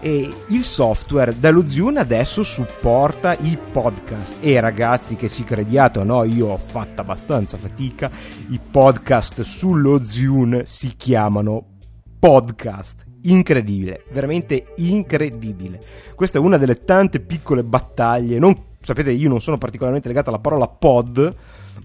E 0.00 0.34
il 0.48 0.62
software 0.62 1.38
dello 1.38 1.66
Zune 1.66 2.00
adesso 2.00 2.42
supporta 2.42 3.36
i 3.38 3.56
podcast. 3.56 4.36
E 4.40 4.58
ragazzi, 4.58 5.14
che 5.14 5.28
ci 5.28 5.44
crediate 5.44 6.00
o 6.00 6.02
no, 6.02 6.24
io 6.24 6.48
ho 6.48 6.58
fatto 6.58 7.02
abbastanza 7.02 7.56
fatica. 7.56 8.10
I 8.48 8.58
podcast 8.58 9.42
sullo 9.42 10.04
Zune 10.04 10.64
si 10.66 10.94
chiamano 10.96 11.66
podcast 12.18 13.10
incredibile, 13.22 14.04
veramente 14.10 14.72
incredibile. 14.76 15.80
Questa 16.14 16.38
è 16.38 16.40
una 16.40 16.56
delle 16.56 16.76
tante 16.76 17.20
piccole 17.20 17.62
battaglie. 17.62 18.38
Non, 18.38 18.56
sapete, 18.82 19.12
io 19.12 19.28
non 19.28 19.40
sono 19.40 19.58
particolarmente 19.58 20.08
legato 20.08 20.28
alla 20.30 20.38
parola 20.38 20.68
pod, 20.68 21.34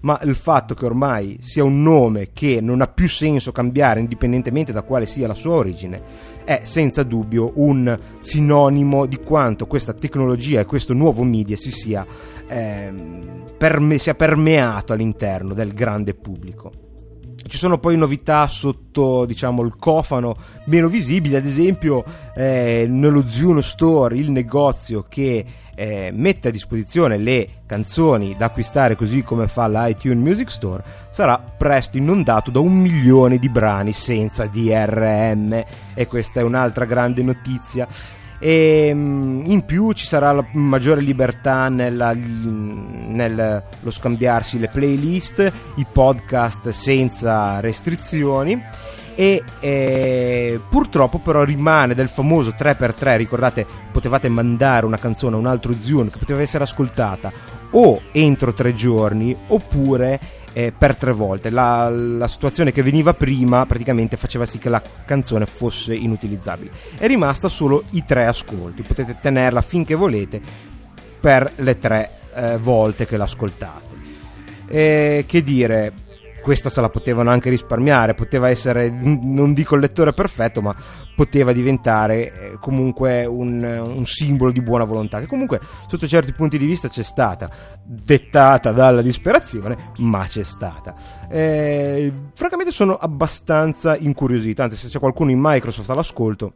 ma 0.02 0.20
il 0.22 0.34
fatto 0.34 0.74
che 0.74 0.84
ormai 0.84 1.38
sia 1.40 1.64
un 1.64 1.82
nome 1.82 2.30
che 2.32 2.60
non 2.60 2.80
ha 2.80 2.86
più 2.86 3.08
senso 3.08 3.52
cambiare 3.52 4.00
indipendentemente 4.00 4.72
da 4.72 4.82
quale 4.82 5.06
sia 5.06 5.26
la 5.26 5.34
sua 5.34 5.54
origine 5.54 6.36
è 6.44 6.62
senza 6.64 7.02
dubbio 7.02 7.52
un 7.56 7.94
sinonimo 8.20 9.04
di 9.04 9.18
quanto 9.18 9.66
questa 9.66 9.92
tecnologia 9.92 10.60
e 10.60 10.64
questo 10.64 10.94
nuovo 10.94 11.22
media 11.22 11.56
si 11.56 11.70
sia, 11.70 12.06
eh, 12.48 12.90
perme- 13.58 13.98
sia 13.98 14.14
permeato 14.14 14.94
all'interno 14.94 15.52
del 15.52 15.74
grande 15.74 16.14
pubblico. 16.14 16.72
Ci 17.46 17.56
sono 17.56 17.78
poi 17.78 17.96
novità 17.96 18.46
sotto 18.46 19.24
diciamo, 19.26 19.62
il 19.62 19.76
cofano 19.76 20.36
meno 20.64 20.88
visibili, 20.88 21.36
ad 21.36 21.44
esempio 21.44 22.02
eh, 22.34 22.86
nello 22.88 23.28
Zuno 23.28 23.60
Store, 23.60 24.16
il 24.16 24.30
negozio 24.30 25.04
che 25.08 25.44
eh, 25.78 26.10
mette 26.12 26.48
a 26.48 26.50
disposizione 26.50 27.16
le 27.18 27.46
canzoni 27.64 28.34
da 28.36 28.46
acquistare 28.46 28.96
così 28.96 29.22
come 29.22 29.46
fa 29.46 29.68
l'iTunes 29.68 30.20
Music 30.20 30.50
Store, 30.50 30.82
sarà 31.10 31.38
presto 31.38 31.96
inondato 31.96 32.50
da 32.50 32.58
un 32.58 32.76
milione 32.76 33.38
di 33.38 33.48
brani 33.48 33.92
senza 33.92 34.46
DRM 34.46 35.64
e 35.94 36.06
questa 36.08 36.40
è 36.40 36.42
un'altra 36.42 36.84
grande 36.84 37.22
notizia. 37.22 37.86
E 38.40 38.90
mm, 38.92 39.44
in 39.46 39.64
più 39.64 39.92
ci 39.92 40.04
sarà 40.04 40.32
la 40.32 40.44
maggiore 40.54 41.00
libertà 41.00 41.68
nella, 41.68 42.12
nello 42.12 43.62
scambiarsi 43.86 44.58
le 44.58 44.68
playlist, 44.68 45.52
i 45.76 45.86
podcast 45.90 46.70
senza 46.70 47.60
restrizioni 47.60 48.60
e 49.18 49.42
eh, 49.58 50.60
purtroppo 50.68 51.18
però 51.18 51.42
rimane 51.42 51.96
del 51.96 52.08
famoso 52.08 52.54
3x3 52.56 53.16
ricordate 53.16 53.66
potevate 53.90 54.28
mandare 54.28 54.86
una 54.86 54.96
canzone 54.96 55.34
a 55.34 55.40
un 55.40 55.46
altro 55.46 55.72
Zune 55.76 56.08
che 56.08 56.18
poteva 56.18 56.40
essere 56.40 56.62
ascoltata 56.62 57.32
o 57.70 58.00
entro 58.12 58.54
tre 58.54 58.72
giorni 58.74 59.34
oppure 59.48 60.20
eh, 60.52 60.72
per 60.76 60.94
tre 60.94 61.10
volte. 61.10 61.50
La, 61.50 61.88
la, 61.88 62.28
situazione 62.28 62.70
che 62.70 62.80
veniva 62.82 63.12
prima 63.12 63.66
praticamente 63.66 64.16
faceva 64.16 64.46
sì 64.46 64.58
che 64.58 64.68
la 64.68 64.80
canzone 65.04 65.46
fosse 65.46 65.96
inutilizzabile. 65.96 66.70
È 66.96 67.08
rimasta 67.08 67.48
solo 67.48 67.86
i 67.90 68.04
tre 68.04 68.24
ascolti, 68.24 68.82
potete 68.82 69.16
tenerla 69.20 69.62
finché 69.62 69.96
volete 69.96 70.40
per 71.18 71.54
le 71.56 71.76
tre 71.80 72.10
eh, 72.36 72.56
volte 72.56 73.04
che 73.04 73.16
l'ascoltate. 73.16 73.96
Eh, 74.68 75.24
che 75.26 75.42
dire, 75.42 75.92
questa 76.48 76.70
se 76.70 76.80
la 76.80 76.88
potevano 76.88 77.28
anche 77.28 77.50
risparmiare, 77.50 78.14
poteva 78.14 78.48
essere, 78.48 78.88
non 78.88 79.52
dico 79.52 79.74
il 79.74 79.82
lettore 79.82 80.14
perfetto, 80.14 80.62
ma 80.62 80.74
poteva 81.14 81.52
diventare 81.52 82.32
eh, 82.32 82.56
comunque 82.58 83.26
un, 83.26 83.60
un, 83.62 84.06
simbolo 84.06 84.50
di 84.50 84.62
buona 84.62 84.84
volontà, 84.84 85.20
che 85.20 85.26
comunque 85.26 85.60
sotto 85.86 86.06
certi 86.06 86.32
punti 86.32 86.56
di 86.56 86.64
vista 86.64 86.88
c'è 86.88 87.02
stata, 87.02 87.50
dettata 87.84 88.72
dalla 88.72 89.02
disperazione, 89.02 89.92
ma 89.98 90.24
c'è 90.24 90.42
stata. 90.42 90.94
Eh, 91.28 92.10
francamente 92.32 92.72
sono 92.72 92.96
abbastanza 92.96 93.94
incuriosito, 93.98 94.62
anzi 94.62 94.78
se 94.78 94.88
c'è 94.88 94.98
qualcuno 94.98 95.30
in 95.30 95.40
Microsoft 95.42 95.90
all'ascolto 95.90 96.54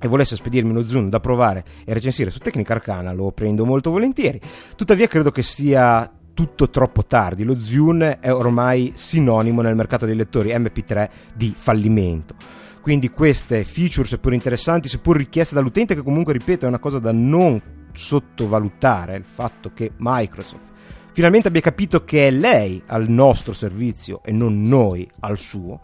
e 0.00 0.06
volesse 0.06 0.36
spedirmi 0.36 0.70
uno 0.70 0.86
zoom 0.86 1.08
da 1.08 1.18
provare 1.18 1.64
e 1.84 1.92
recensire 1.92 2.30
su 2.30 2.38
Tecnica 2.38 2.74
Arcana 2.74 3.12
lo 3.12 3.32
prendo 3.32 3.64
molto 3.64 3.90
volentieri 3.90 4.38
tuttavia 4.74 5.06
credo 5.06 5.30
che 5.30 5.42
sia 5.42 6.10
tutto 6.36 6.68
troppo 6.68 7.06
tardi. 7.06 7.44
Lo 7.44 7.58
Zune 7.64 8.20
è 8.20 8.30
ormai 8.30 8.92
sinonimo 8.94 9.62
nel 9.62 9.74
mercato 9.74 10.04
dei 10.04 10.14
lettori 10.14 10.50
MP3 10.50 11.08
di 11.34 11.54
fallimento. 11.56 12.34
Quindi 12.82 13.08
queste 13.08 13.64
feature, 13.64 14.06
seppur 14.06 14.34
interessanti, 14.34 14.88
seppur 14.88 15.16
richieste 15.16 15.54
dall'utente, 15.54 15.94
che 15.94 16.02
comunque, 16.02 16.34
ripeto, 16.34 16.66
è 16.66 16.68
una 16.68 16.78
cosa 16.78 16.98
da 16.98 17.10
non 17.10 17.60
sottovalutare, 17.92 19.16
il 19.16 19.24
fatto 19.24 19.70
che 19.72 19.92
Microsoft 19.96 20.74
finalmente 21.16 21.48
abbia 21.48 21.62
capito 21.62 22.04
che 22.04 22.26
è 22.26 22.30
lei 22.30 22.82
al 22.88 23.08
nostro 23.08 23.54
servizio 23.54 24.20
e 24.22 24.32
non 24.32 24.60
noi 24.60 25.10
al 25.20 25.38
suo, 25.38 25.80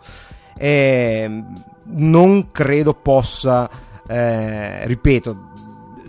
e 0.59 1.42
non 1.85 2.50
credo 2.50 2.92
possa, 2.92 3.71
eh, 4.06 4.87
ripeto, 4.87 5.51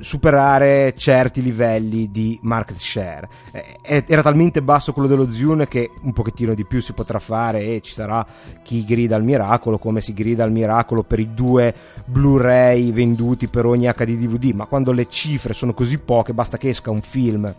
superare 0.03 0.93
certi 0.95 1.41
livelli 1.41 2.11
di 2.11 2.37
market 2.43 2.77
share. 2.77 3.29
Eh, 3.51 4.03
era 4.05 4.21
talmente 4.21 4.61
basso 4.61 4.91
quello 4.93 5.07
dello 5.07 5.31
Zune 5.31 5.67
che 5.67 5.91
un 6.01 6.13
pochettino 6.13 6.53
di 6.53 6.65
più 6.65 6.81
si 6.81 6.93
potrà 6.93 7.19
fare 7.19 7.61
e 7.61 7.81
ci 7.81 7.93
sarà 7.93 8.25
chi 8.61 8.83
grida 8.83 9.15
al 9.15 9.23
miracolo 9.23 9.77
come 9.77 10.01
si 10.01 10.13
grida 10.13 10.43
al 10.43 10.51
miracolo 10.51 11.03
per 11.03 11.19
i 11.19 11.33
due 11.33 11.73
Blu-ray 12.05 12.91
venduti 12.91 13.47
per 13.47 13.65
ogni 13.65 13.87
HD 13.87 14.17
DVD, 14.17 14.53
ma 14.53 14.65
quando 14.65 14.91
le 14.91 15.07
cifre 15.07 15.53
sono 15.53 15.73
così 15.73 15.97
poche 15.97 16.33
basta 16.33 16.57
che 16.57 16.69
esca 16.69 16.91
un 16.91 17.01
film 17.01 17.53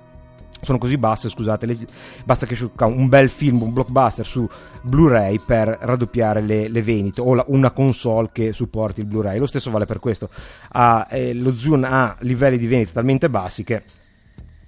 sono 0.61 0.79
così 0.79 0.97
basse, 0.97 1.29
scusate, 1.29 1.67
le, 1.67 1.79
basta 2.25 2.47
che 2.47 2.55
esca 2.55 2.87
un 2.87 3.09
bel 3.09 3.29
film, 3.29 3.63
un 3.63 3.73
blockbuster 3.73 4.25
su 4.25 4.49
Blu-ray 4.83 5.39
per 5.39 5.79
raddoppiare 5.81 6.41
le, 6.41 6.69
le 6.69 6.83
vendite 6.83 7.21
o 7.21 7.35
la, 7.35 7.45
una 7.49 7.71
console 7.71 8.31
che 8.33 8.53
supporti 8.53 9.01
il 9.01 9.07
Blu-ray. 9.07 9.39
Lo 9.39 9.47
stesso 9.47 9.71
vale 9.71 9.85
per 9.85 9.99
questo. 9.99 10.31
Ha, 10.73 11.07
eh, 11.11 11.35
lo 11.35 11.55
Zune 11.57 11.87
ha 11.87 12.17
livelli 12.21 12.59
di 12.59 12.67
vendita 12.67 12.93
talmente 12.93 13.29
bassi 13.29 13.65
che 13.65 13.83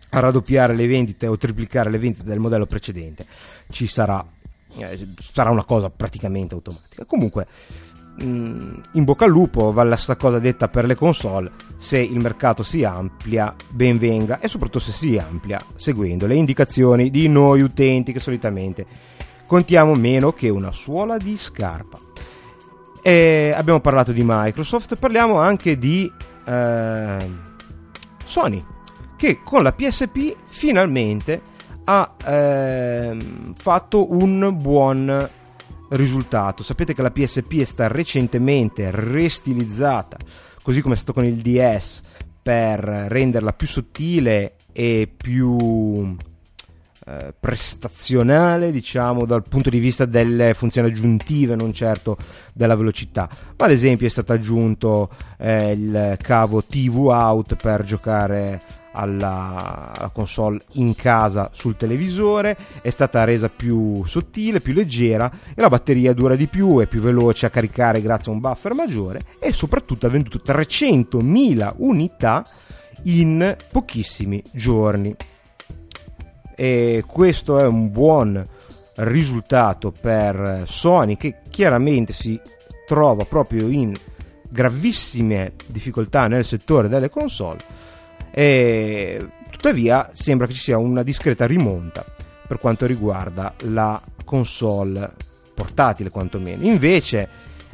a 0.08 0.18
raddoppiare 0.20 0.74
le 0.74 0.86
vendite 0.86 1.26
o 1.26 1.36
triplicare 1.36 1.90
le 1.90 1.98
vendite 1.98 2.24
del 2.24 2.38
modello 2.38 2.66
precedente 2.66 3.26
ci 3.70 3.86
sarà, 3.86 4.24
eh, 4.76 5.06
sarà 5.18 5.50
una 5.50 5.64
cosa 5.64 5.90
praticamente 5.90 6.54
automatica. 6.54 7.04
Comunque 7.04 7.46
Mm, 8.22 8.78
in 8.92 9.04
bocca 9.04 9.26
al 9.26 9.30
lupo, 9.30 9.72
vale 9.72 9.90
la 9.90 9.96
stessa 9.96 10.16
cosa 10.16 10.38
detta 10.38 10.68
per 10.68 10.86
le 10.86 10.94
console, 10.94 11.50
se 11.76 11.98
il 11.98 12.20
mercato 12.20 12.62
si 12.62 12.84
amplia, 12.84 13.54
ben 13.68 13.98
venga 13.98 14.40
e 14.40 14.48
soprattutto 14.48 14.78
se 14.78 14.92
si 14.92 15.16
amplia 15.16 15.60
seguendo 15.74 16.26
le 16.26 16.34
indicazioni 16.34 17.10
di 17.10 17.28
noi 17.28 17.60
utenti 17.60 18.12
che 18.12 18.20
solitamente 18.20 18.86
contiamo 19.46 19.94
meno 19.94 20.32
che 20.32 20.48
una 20.48 20.72
suola 20.72 21.16
di 21.16 21.36
scarpa. 21.36 21.98
E 23.02 23.52
abbiamo 23.56 23.80
parlato 23.80 24.12
di 24.12 24.22
Microsoft, 24.24 24.96
parliamo 24.96 25.38
anche 25.38 25.78
di 25.78 26.10
eh, 26.44 27.30
Sony, 28.24 28.64
che 29.16 29.40
con 29.44 29.62
la 29.62 29.72
PSP 29.72 30.34
finalmente 30.46 31.40
ha 31.84 32.14
eh, 32.26 33.16
fatto 33.54 34.12
un 34.12 34.56
buon 34.60 35.30
risultato. 35.90 36.62
Sapete 36.62 36.94
che 36.94 37.02
la 37.02 37.10
PSP 37.10 37.60
è 37.60 37.64
stata 37.64 37.92
recentemente 37.92 38.90
restilizzata, 38.90 40.16
così 40.66 40.80
come 40.80 40.94
è 40.94 40.96
stato 40.96 41.12
con 41.12 41.24
il 41.24 41.36
DS, 41.36 42.00
per 42.42 42.80
renderla 42.80 43.52
più 43.52 43.68
sottile 43.68 44.54
e 44.72 45.08
più 45.16 46.16
eh, 47.06 47.32
prestazionale, 47.38 48.72
diciamo, 48.72 49.24
dal 49.26 49.44
punto 49.48 49.70
di 49.70 49.78
vista 49.78 50.06
delle 50.06 50.54
funzioni 50.54 50.88
aggiuntive, 50.88 51.54
non 51.54 51.72
certo 51.72 52.16
della 52.52 52.74
velocità. 52.74 53.28
Ma 53.56 53.66
ad 53.66 53.70
esempio 53.70 54.08
è 54.08 54.10
stato 54.10 54.32
aggiunto 54.32 55.08
eh, 55.38 55.70
il 55.70 56.16
cavo 56.20 56.64
TV 56.64 56.96
out 57.10 57.54
per 57.54 57.84
giocare 57.84 58.60
alla, 58.96 60.10
console 60.12 60.60
in 60.72 60.94
casa 60.94 61.50
sul 61.52 61.76
televisore, 61.76 62.56
è 62.80 62.90
stata 62.90 63.24
resa 63.24 63.48
più 63.48 64.02
sottile, 64.04 64.60
più 64.60 64.72
leggera 64.72 65.30
e 65.54 65.60
la 65.60 65.68
batteria 65.68 66.12
dura 66.14 66.34
di 66.34 66.46
più, 66.46 66.80
è 66.80 66.86
più 66.86 67.00
veloce 67.00 67.46
a 67.46 67.50
caricare 67.50 68.00
grazie 68.00 68.32
a 68.32 68.34
un 68.34 68.40
buffer 68.40 68.72
maggiore 68.72 69.20
e 69.38 69.52
soprattutto 69.52 70.06
ha 70.06 70.10
venduto 70.10 70.40
300.000 70.44 71.74
unità 71.76 72.44
in 73.04 73.56
pochissimi 73.70 74.42
giorni. 74.52 75.14
E 76.54 77.04
questo 77.06 77.58
è 77.58 77.66
un 77.66 77.90
buon 77.90 78.44
risultato 78.96 79.92
per 79.92 80.62
Sony 80.66 81.16
che 81.16 81.40
chiaramente 81.50 82.14
si 82.14 82.40
trova 82.86 83.24
proprio 83.24 83.68
in 83.68 83.94
gravissime 84.48 85.52
difficoltà 85.66 86.28
nel 86.28 86.46
settore 86.46 86.88
delle 86.88 87.10
console 87.10 87.58
e 88.30 89.18
tuttavia 89.50 90.10
sembra 90.12 90.46
che 90.46 90.52
ci 90.52 90.60
sia 90.60 90.78
una 90.78 91.02
discreta 91.02 91.46
rimonta 91.46 92.04
per 92.46 92.58
quanto 92.58 92.86
riguarda 92.86 93.54
la 93.62 94.00
console 94.24 95.12
portatile 95.54 96.10
quantomeno. 96.10 96.62
Invece 96.64 97.28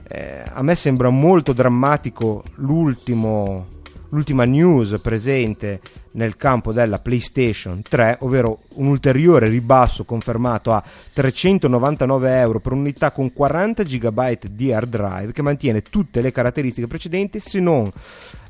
eh, 0.08 0.42
a 0.46 0.62
me 0.62 0.74
sembra 0.74 1.10
molto 1.10 1.52
drammatico 1.52 2.44
l'ultimo, 2.56 3.66
l'ultima 4.12 4.44
news 4.44 4.98
presente 5.00 5.80
nel 6.12 6.36
campo 6.36 6.72
della 6.72 6.98
PlayStation 6.98 7.82
3, 7.82 8.18
ovvero 8.20 8.60
un 8.74 8.86
ulteriore 8.86 9.48
ribasso 9.48 10.04
confermato 10.04 10.72
a 10.72 10.82
399 11.12 12.38
euro 12.38 12.60
per 12.60 12.72
un'unità 12.72 13.10
con 13.10 13.32
40 13.32 13.82
GB 13.82 14.38
di 14.50 14.72
hard 14.72 14.88
drive 14.88 15.32
che 15.32 15.42
mantiene 15.42 15.82
tutte 15.82 16.20
le 16.20 16.32
caratteristiche 16.32 16.86
precedenti 16.86 17.40
se 17.40 17.60
non 17.60 17.90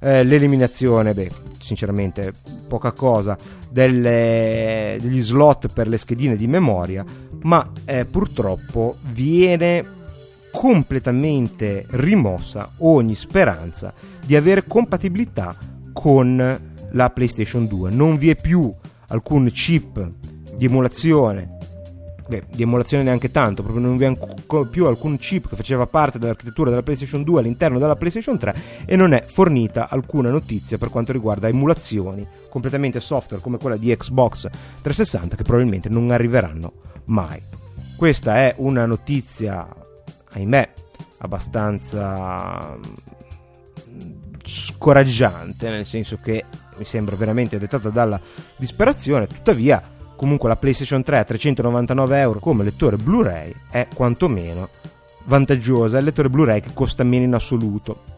eh, 0.01 0.25
l'eliminazione, 0.25 1.15
beh, 1.15 1.31
sinceramente 1.59 2.33
poca 2.67 2.91
cosa, 2.91 3.37
delle, 3.71 4.97
degli 5.01 5.21
slot 5.21 5.73
per 5.73 5.87
le 5.87 5.99
schedine 5.99 6.37
di 6.37 6.49
memoria, 6.49 7.05
ma 7.43 7.71
eh, 7.85 8.05
purtroppo 8.05 8.97
viene 9.03 10.01
completamente 10.53 11.87
rimossa 11.91 12.73
ogni 12.79 13.15
speranza 13.15 13.93
di 14.25 14.37
avere 14.37 14.65
compatibilità 14.67 15.57
con 15.93 16.61
la 16.91 17.11
PlayStation 17.11 17.67
2. 17.67 17.91
Non 17.91 18.17
vi 18.17 18.31
è 18.31 18.37
più 18.37 18.73
alcun 19.09 19.47
chip 19.47 20.11
di 20.55 20.67
emulazione, 20.67 21.57
beh, 22.29 22.45
di 22.55 22.63
emulazione 22.63 23.03
neanche 23.03 23.31
tanto, 23.31 23.63
proprio 23.63 23.85
non 23.85 23.97
vi 23.97 24.05
è 24.05 24.67
più 24.71 24.87
alcun 24.87 25.19
chip 25.19 25.49
che 25.49 25.57
faceva 25.57 25.87
parte 25.87 26.19
dell'architettura 26.19 26.71
della 26.71 26.83
PlayStation 26.83 27.23
2 27.23 27.41
all'interno 27.41 27.79
della 27.79 27.97
PlayStation 27.97 28.39
3 28.39 28.55
e 28.85 28.95
non 28.97 29.13
è 29.13 29.25
fornita 29.27 29.89
alcuna 29.89 30.31
notizia 30.31 30.79
per 30.79 30.91
quanto 30.91 31.13
riguarda 31.13 31.49
emulazioni 31.49 32.27
completamente 32.49 33.01
software 33.01 33.43
come 33.43 33.59
quella 33.59 33.77
di 33.77 33.95
Xbox 33.97 34.49
360 34.83 35.37
che 35.37 35.43
probabilmente 35.43 35.89
non 35.89 36.11
arriveranno 36.11 36.73
mai. 37.07 37.41
Questa 37.97 38.37
è 38.37 38.55
una 38.59 38.85
notizia, 38.85 39.67
ahimè, 40.33 40.73
abbastanza 41.19 42.77
scoraggiante, 44.45 45.71
nel 45.71 45.87
senso 45.87 46.19
che 46.23 46.45
mi 46.77 46.85
sembra 46.85 47.17
veramente 47.17 47.59
dettata 47.59 47.91
dalla 47.91 48.21
disperazione, 48.57 49.27
tuttavia 49.27 49.83
comunque 50.17 50.49
la 50.49 50.57
PlayStation 50.57 51.03
3 51.03 51.19
a 51.19 51.25
399 51.25 52.19
euro 52.21 52.39
come 52.39 52.65
lettore 52.65 52.97
Blu-ray 52.97 53.53
è 53.71 53.89
quantomeno 53.93 54.69
vantaggiosa, 55.25 55.97
è 55.97 55.99
il 56.01 56.07
lettore 56.07 56.29
Blu-ray 56.29 56.61
che 56.61 56.71
costa 56.73 57.05
meno 57.05 57.25
in 57.25 57.35
assoluto. 57.35 58.12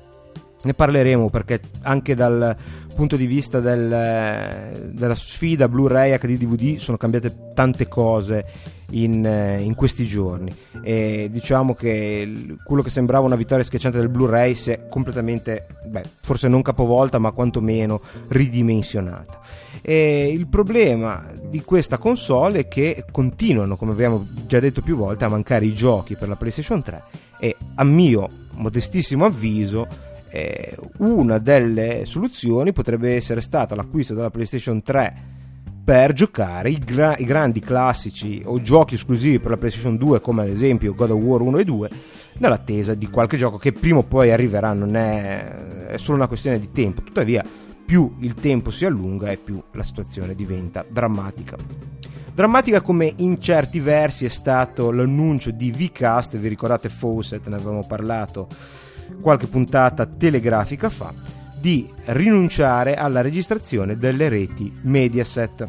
Ne 0.65 0.75
parleremo 0.75 1.29
perché 1.29 1.61
anche 1.83 2.15
dal 2.15 2.57
punto 2.95 3.17
di 3.17 3.27
vista 3.27 3.61
del, 3.61 4.91
della 4.93 5.15
sfida 5.15 5.69
Blu-ray 5.69 6.17
HD 6.19 6.39
DVD 6.39 6.79
sono 6.79 6.97
cambiate 6.97 7.53
tante 7.53 7.87
cose 7.87 8.47
in, 8.91 9.27
eh, 9.27 9.61
in, 9.61 9.75
questi 9.75 10.07
giorni. 10.07 10.51
E 10.83 11.29
diciamo 11.31 11.75
che 11.75 12.57
quello 12.65 12.83
che 12.83 12.91
sembrava 12.91 13.27
una 13.27 13.37
vittoria 13.37 13.65
schiacciante 13.65 13.99
del 13.99 14.09
Blu-ray 14.09 14.55
si 14.55 14.71
è 14.71 14.87
completamente, 14.89 15.67
beh, 15.85 16.03
forse 16.23 16.49
non 16.49 16.63
capovolta 16.63 17.19
ma 17.19 17.33
quantomeno 17.33 18.01
ridimensionata. 18.29 19.41
E 19.83 20.31
il 20.33 20.49
problema 20.49 21.27
di 21.43 21.63
questa 21.63 21.99
console 21.99 22.61
è 22.61 22.69
che 22.69 23.05
continuano 23.11 23.77
come 23.77 23.93
abbiamo 23.93 24.27
già 24.47 24.61
detto 24.61 24.81
più 24.81 24.97
volte 24.97 25.25
a 25.25 25.29
mancare 25.29 25.67
i 25.67 25.75
giochi 25.75 26.17
per 26.17 26.29
la 26.29 26.37
PlayStation 26.37 26.83
3 26.83 27.03
e 27.39 27.57
a 27.75 27.85
mio 27.85 28.29
modestissimo 28.55 29.27
avviso 29.27 29.87
eh, 30.35 30.77
una 30.99 31.39
delle 31.39 32.07
soluzioni 32.07 32.73
potrebbe 32.73 33.15
essere 33.15 33.41
stata 33.41 33.77
l'acquisto 33.77 34.15
della 34.15 34.31
PlayStation 34.31 34.83
3 34.83 35.43
per 35.85 36.13
giocare 36.13 36.71
i, 36.71 36.79
gra- 36.79 37.17
i, 37.17 37.25
grandi 37.25 37.61
classici 37.61 38.43
o 38.45 38.61
giochi 38.61 38.97
esclusivi 38.97 39.39
per 39.39 39.53
la 39.53 39.57
PlayStation 39.59 39.97
2 39.97 40.21
come 40.21 40.43
ad 40.43 40.49
esempio 40.49 40.93
God 40.93 41.11
of 41.11 41.23
War 41.23 41.41
1 41.41 41.59
e 41.59 41.65
2 41.65 41.91
nell'attesa 42.39 42.95
di 42.95 43.09
qualche 43.09 43.37
gioco 43.37 43.59
che 43.59 43.71
prima 43.71 43.99
o 43.99 44.03
poi 44.03 44.33
arriverà. 44.33 44.73
Non 44.73 44.97
è, 44.97 45.87
è 45.87 45.97
solo 45.99 46.17
una 46.17 46.27
questione 46.27 46.59
di 46.59 46.73
tempo. 46.73 47.03
Tuttavia 47.03 47.45
più 47.85 48.17
il 48.19 48.35
tempo 48.35 48.73
si 48.73 48.85
allunga 48.85 49.29
e 49.29 49.37
più 49.37 49.63
la 49.71 49.85
situazione 49.85 50.35
diventa 50.35 50.85
drammatica. 50.89 51.57
Drammatica 52.35 52.81
come 52.81 53.13
in 53.19 53.41
certi 53.41 53.79
versi 53.79 54.25
è 54.25 54.29
stato 54.29 54.91
l'annuncio 54.91 55.53
di 55.53 55.71
Vcast. 55.71 56.37
Vi 56.37 56.49
ricordate 56.49 56.89
Fawcett? 56.89 57.47
Ne 57.47 57.55
avevamo 57.55 57.87
parlato 57.87 58.49
qualche 59.21 59.47
puntata 59.47 60.07
telegrafica 60.07 60.91
fa, 60.91 61.13
di 61.59 61.89
rinunciare 62.07 62.95
alla 62.97 63.21
registrazione 63.21 63.97
delle 63.97 64.29
reti 64.29 64.73
Mediaset. 64.83 65.69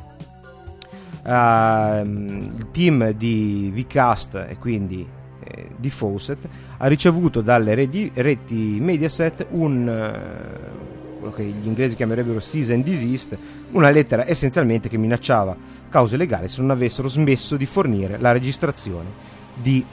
Uh, 1.24 2.06
il 2.06 2.68
team 2.72 3.10
di 3.12 3.72
Vcast 3.74 4.46
e 4.48 4.58
quindi 4.60 5.08
eh, 5.44 5.70
di 5.76 5.90
Fawcett 5.90 6.48
ha 6.78 6.86
ricevuto 6.86 7.42
dalle 7.42 7.74
reti, 7.74 8.12
reti 8.14 8.78
Mediaset 8.80 9.48
un 9.50 9.88
uh, 9.88 10.96
quello 11.26 11.32
che 11.34 11.44
gli 11.44 11.66
inglesi 11.66 11.96
chiamerebbero 11.96 12.40
cease 12.40 12.74
and 12.74 12.84
desist, 12.84 13.36
una 13.72 13.90
lettera 13.90 14.28
essenzialmente 14.28 14.90
che 14.90 14.98
minacciava 14.98 15.56
cause 15.90 16.18
legali 16.18 16.48
se 16.48 16.62
non 16.62 16.70
avessero 16.70 17.08
smesso 17.08 17.58
di 17.58 17.66
fornire 17.66 18.18
la 18.20 18.32
registrazione 18.32 19.10
di 19.56 19.84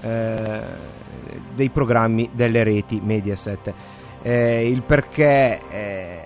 eh, 0.00 0.60
dei 1.54 1.68
programmi 1.70 2.30
delle 2.32 2.62
reti 2.62 3.00
Mediaset. 3.02 3.72
Eh, 4.22 4.68
il 4.68 4.82
perché 4.82 5.60
eh, 5.70 6.24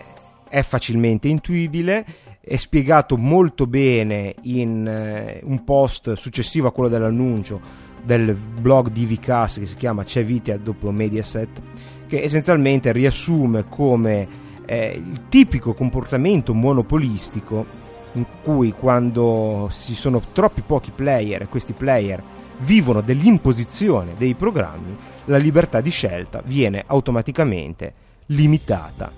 è 0.48 0.62
facilmente 0.62 1.28
intuibile, 1.28 2.04
è 2.40 2.56
spiegato 2.56 3.16
molto 3.16 3.66
bene 3.66 4.34
in 4.42 4.86
eh, 4.86 5.40
un 5.44 5.64
post 5.64 6.14
successivo 6.14 6.68
a 6.68 6.72
quello 6.72 6.88
dell'annuncio 6.88 7.86
del 8.02 8.34
blog 8.34 8.90
di 8.90 9.04
Vicas 9.04 9.58
che 9.58 9.66
si 9.66 9.76
chiama 9.76 10.04
C'è 10.04 10.24
Vitia 10.24 10.56
dopo 10.56 10.90
Mediaset, 10.90 11.60
che 12.06 12.22
essenzialmente 12.22 12.92
riassume 12.92 13.66
come 13.68 14.46
eh, 14.64 15.02
il 15.02 15.28
tipico 15.28 15.74
comportamento 15.74 16.54
monopolistico 16.54 17.86
in 18.12 18.24
cui 18.42 18.72
quando 18.72 19.70
ci 19.70 19.94
sono 19.94 20.22
troppi 20.32 20.62
pochi 20.62 20.90
player 20.90 21.48
questi 21.48 21.72
player 21.72 22.22
vivono 22.58 23.00
dell'imposizione 23.00 24.14
dei 24.16 24.34
programmi, 24.34 24.96
la 25.26 25.36
libertà 25.36 25.80
di 25.80 25.90
scelta 25.90 26.42
viene 26.44 26.84
automaticamente 26.86 27.92
limitata 28.26 29.10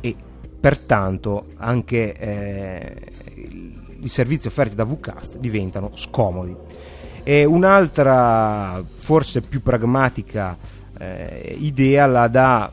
e 0.00 0.16
pertanto 0.58 1.46
anche 1.56 2.14
eh, 2.14 3.12
i 4.00 4.08
servizi 4.08 4.46
offerti 4.46 4.74
da 4.74 4.84
VCast 4.84 5.38
diventano 5.38 5.90
scomodi. 5.94 6.54
E 7.22 7.44
un'altra, 7.44 8.82
forse 8.94 9.40
più 9.40 9.62
pragmatica 9.62 10.56
eh, 10.98 11.56
idea 11.58 12.06
la 12.06 12.28
dà 12.28 12.70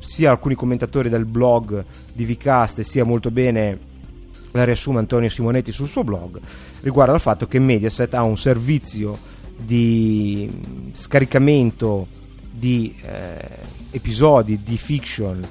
sia 0.00 0.30
alcuni 0.30 0.54
commentatori 0.54 1.08
del 1.08 1.24
blog 1.24 1.84
di 2.12 2.24
Vcast 2.24 2.80
sia 2.82 3.04
molto 3.04 3.30
bene 3.30 3.92
la 4.58 4.64
riassume 4.64 5.00
Antonio 5.00 5.28
Simonetti 5.28 5.72
sul 5.72 5.88
suo 5.88 6.04
blog, 6.04 6.38
riguarda 6.82 7.12
il 7.14 7.20
fatto 7.20 7.46
che 7.46 7.58
Mediaset 7.58 8.14
ha 8.14 8.22
un 8.22 8.36
servizio 8.36 9.16
di 9.56 10.50
scaricamento 10.92 12.06
di 12.50 12.94
eh, 13.02 13.58
episodi 13.90 14.62
di 14.62 14.76
fiction 14.76 15.44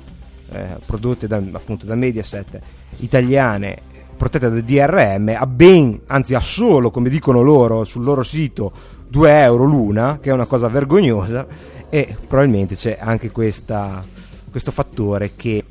eh, 0.51 0.77
prodotte 0.85 1.27
da, 1.27 1.41
appunto 1.51 1.85
da 1.85 1.95
Mediaset 1.95 2.59
italiane 2.97 3.91
protette 4.15 4.49
da 4.49 4.61
DRM 4.61 5.35
a 5.37 5.47
ben, 5.47 5.99
anzi 6.07 6.33
a 6.33 6.39
solo, 6.39 6.89
come 6.89 7.09
dicono 7.09 7.41
loro 7.41 7.83
sul 7.83 8.05
loro 8.05 8.23
sito, 8.23 8.71
2 9.09 9.41
euro 9.41 9.65
l'una, 9.65 10.19
che 10.21 10.29
è 10.29 10.33
una 10.33 10.45
cosa 10.45 10.69
vergognosa, 10.69 11.45
e 11.89 12.15
probabilmente 12.25 12.75
c'è 12.75 12.97
anche 13.01 13.31
questa, 13.31 14.01
questo 14.49 14.71
fattore 14.71 15.31
che 15.35 15.63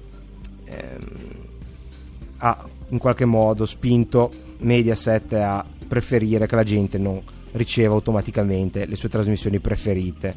ehm, 0.65 0.99
ha 2.39 2.67
in 2.93 2.99
qualche 2.99 3.25
modo 3.25 3.67
spinto 3.67 4.31
Mediaset 4.59 5.33
a 5.33 5.65
preferire 5.89 6.47
che 6.47 6.55
la 6.55 6.63
gente 6.63 6.99
non 6.99 7.21
riceva 7.53 7.95
automaticamente 7.95 8.87
le 8.87 8.97
sue 8.97 9.09
trasmissioni 9.09 9.59
preferite 9.59 10.35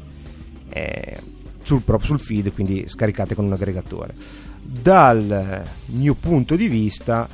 eh, 0.68 1.16
sul, 1.62 1.82
proprio 1.82 2.08
sul 2.08 2.20
feed, 2.20 2.52
quindi 2.52 2.88
scaricate 2.88 3.34
con 3.34 3.44
un 3.44 3.52
aggregatore. 3.52 4.14
Dal 4.62 5.62
mio 5.86 6.14
punto 6.14 6.56
di 6.56 6.68
vista, 6.68 7.28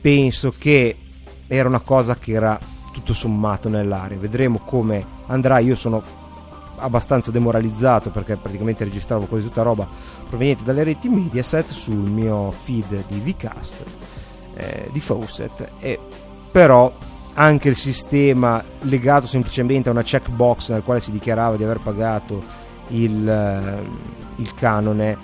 penso 0.00 0.52
che 0.56 0.96
era 1.46 1.68
una 1.68 1.80
cosa 1.80 2.16
che 2.16 2.32
era 2.32 2.58
tutto 2.92 3.14
sommato 3.14 3.68
nell'aria. 3.68 4.18
Vedremo 4.18 4.58
come 4.58 5.04
andrà. 5.26 5.58
Io 5.58 5.74
sono 5.74 6.02
abbastanza 6.76 7.30
demoralizzato 7.30 8.10
perché 8.10 8.36
praticamente 8.36 8.84
registravo 8.84 9.26
quasi 9.26 9.44
tutta 9.44 9.62
roba 9.62 9.88
proveniente 10.28 10.64
dalle 10.64 10.82
reti 10.82 11.08
Mediaset 11.08 11.70
sul 11.70 12.10
mio 12.10 12.50
feed 12.50 13.04
di 13.06 13.20
Vcast 13.20 14.20
eh, 14.54 14.88
di 14.90 15.00
Fawcett. 15.00 15.68
E 15.80 15.98
però 16.50 16.92
anche 17.34 17.68
il 17.68 17.76
sistema 17.76 18.62
legato 18.80 19.26
semplicemente 19.26 19.88
a 19.88 19.92
una 19.92 20.02
checkbox 20.02 20.70
nel 20.70 20.82
quale 20.82 21.00
si 21.00 21.10
dichiarava 21.10 21.56
di 21.56 21.64
aver 21.64 21.78
pagato 21.78 22.42
il, 22.88 23.26
eh, 23.26 23.82
il 24.36 24.54
canone 24.54 25.16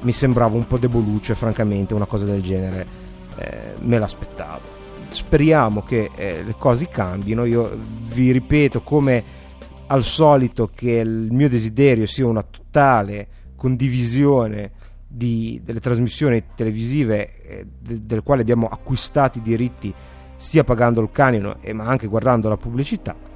mi 0.00 0.12
sembrava 0.12 0.56
un 0.56 0.66
po' 0.66 0.78
deboluccio 0.78 1.34
francamente 1.36 1.94
una 1.94 2.06
cosa 2.06 2.24
del 2.24 2.42
genere 2.42 3.02
eh, 3.36 3.74
me 3.80 3.98
l'aspettavo. 3.98 4.80
Speriamo 5.08 5.82
che 5.82 6.10
eh, 6.14 6.42
le 6.42 6.54
cose 6.56 6.88
cambino. 6.88 7.44
Io 7.44 7.76
vi 8.12 8.32
ripeto 8.32 8.82
come 8.82 9.40
al 9.86 10.04
solito 10.04 10.70
che 10.74 10.92
il 10.92 11.28
mio 11.30 11.48
desiderio 11.48 12.06
sia 12.06 12.26
una 12.26 12.42
totale 12.42 13.28
condivisione 13.56 14.72
di, 15.06 15.60
delle 15.62 15.80
trasmissioni 15.80 16.42
televisive 16.54 17.41
eh, 17.52 17.66
de, 17.78 18.06
del 18.06 18.22
quale 18.22 18.42
abbiamo 18.42 18.68
acquistato 18.68 19.38
i 19.38 19.42
diritti 19.42 19.92
sia 20.36 20.64
pagando 20.64 21.00
il 21.00 21.10
canino 21.12 21.56
eh, 21.60 21.72
ma 21.72 21.84
anche 21.84 22.06
guardando 22.06 22.48
la 22.48 22.56
pubblicità 22.56 23.30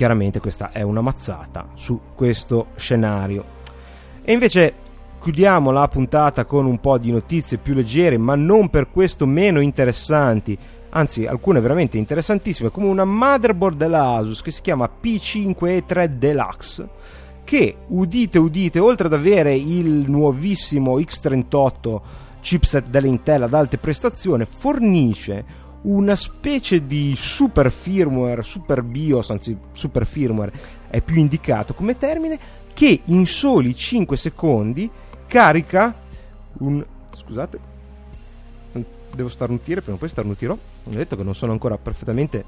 chiaramente 0.00 0.40
questa 0.40 0.70
è 0.72 0.80
una 0.80 1.02
mazzata 1.02 1.68
su 1.74 2.00
questo 2.14 2.68
scenario. 2.76 3.44
E 4.22 4.32
invece 4.32 4.72
chiudiamo 5.20 5.70
la 5.70 5.86
puntata 5.88 6.46
con 6.46 6.64
un 6.64 6.80
po' 6.80 6.96
di 6.96 7.10
notizie 7.10 7.58
più 7.58 7.74
leggere 7.74 8.16
ma 8.16 8.34
non 8.34 8.70
per 8.70 8.90
questo 8.90 9.26
meno 9.26 9.60
interessanti 9.60 10.56
anzi 10.92 11.26
alcune 11.26 11.60
veramente 11.60 11.98
interessantissime 11.98 12.70
come 12.70 12.86
una 12.86 13.04
motherboard 13.04 13.76
della 13.76 14.14
Asus 14.14 14.40
che 14.40 14.50
si 14.50 14.62
chiama 14.62 14.88
P5E3 15.02 16.04
Deluxe 16.06 16.88
che 17.44 17.76
udite 17.88 18.38
udite 18.38 18.78
oltre 18.78 19.08
ad 19.08 19.12
avere 19.12 19.54
il 19.54 20.10
nuovissimo 20.10 20.98
X38 20.98 22.00
chipset 22.40 22.86
dell'Intel 22.86 23.42
ad 23.42 23.54
alte 23.54 23.78
prestazioni 23.78 24.44
fornisce 24.44 25.68
una 25.82 26.14
specie 26.16 26.86
di 26.86 27.14
super 27.16 27.70
firmware, 27.70 28.42
super 28.42 28.82
BIOS, 28.82 29.30
anzi 29.30 29.56
super 29.72 30.06
firmware 30.06 30.52
è 30.88 31.00
più 31.00 31.16
indicato 31.16 31.72
come 31.72 31.96
termine, 31.96 32.38
che 32.74 33.00
in 33.04 33.26
soli 33.26 33.74
5 33.74 34.16
secondi 34.16 34.90
carica 35.26 35.94
un... 36.58 36.84
scusate, 37.16 37.58
devo 39.14 39.28
starnutire, 39.28 39.80
prima 39.80 39.96
o 39.96 39.98
poi 39.98 40.08
starnutirò, 40.08 40.52
ho 40.52 40.90
detto 40.90 41.16
che 41.16 41.22
non 41.22 41.34
sono 41.34 41.52
ancora 41.52 41.78
perfettamente 41.78 42.44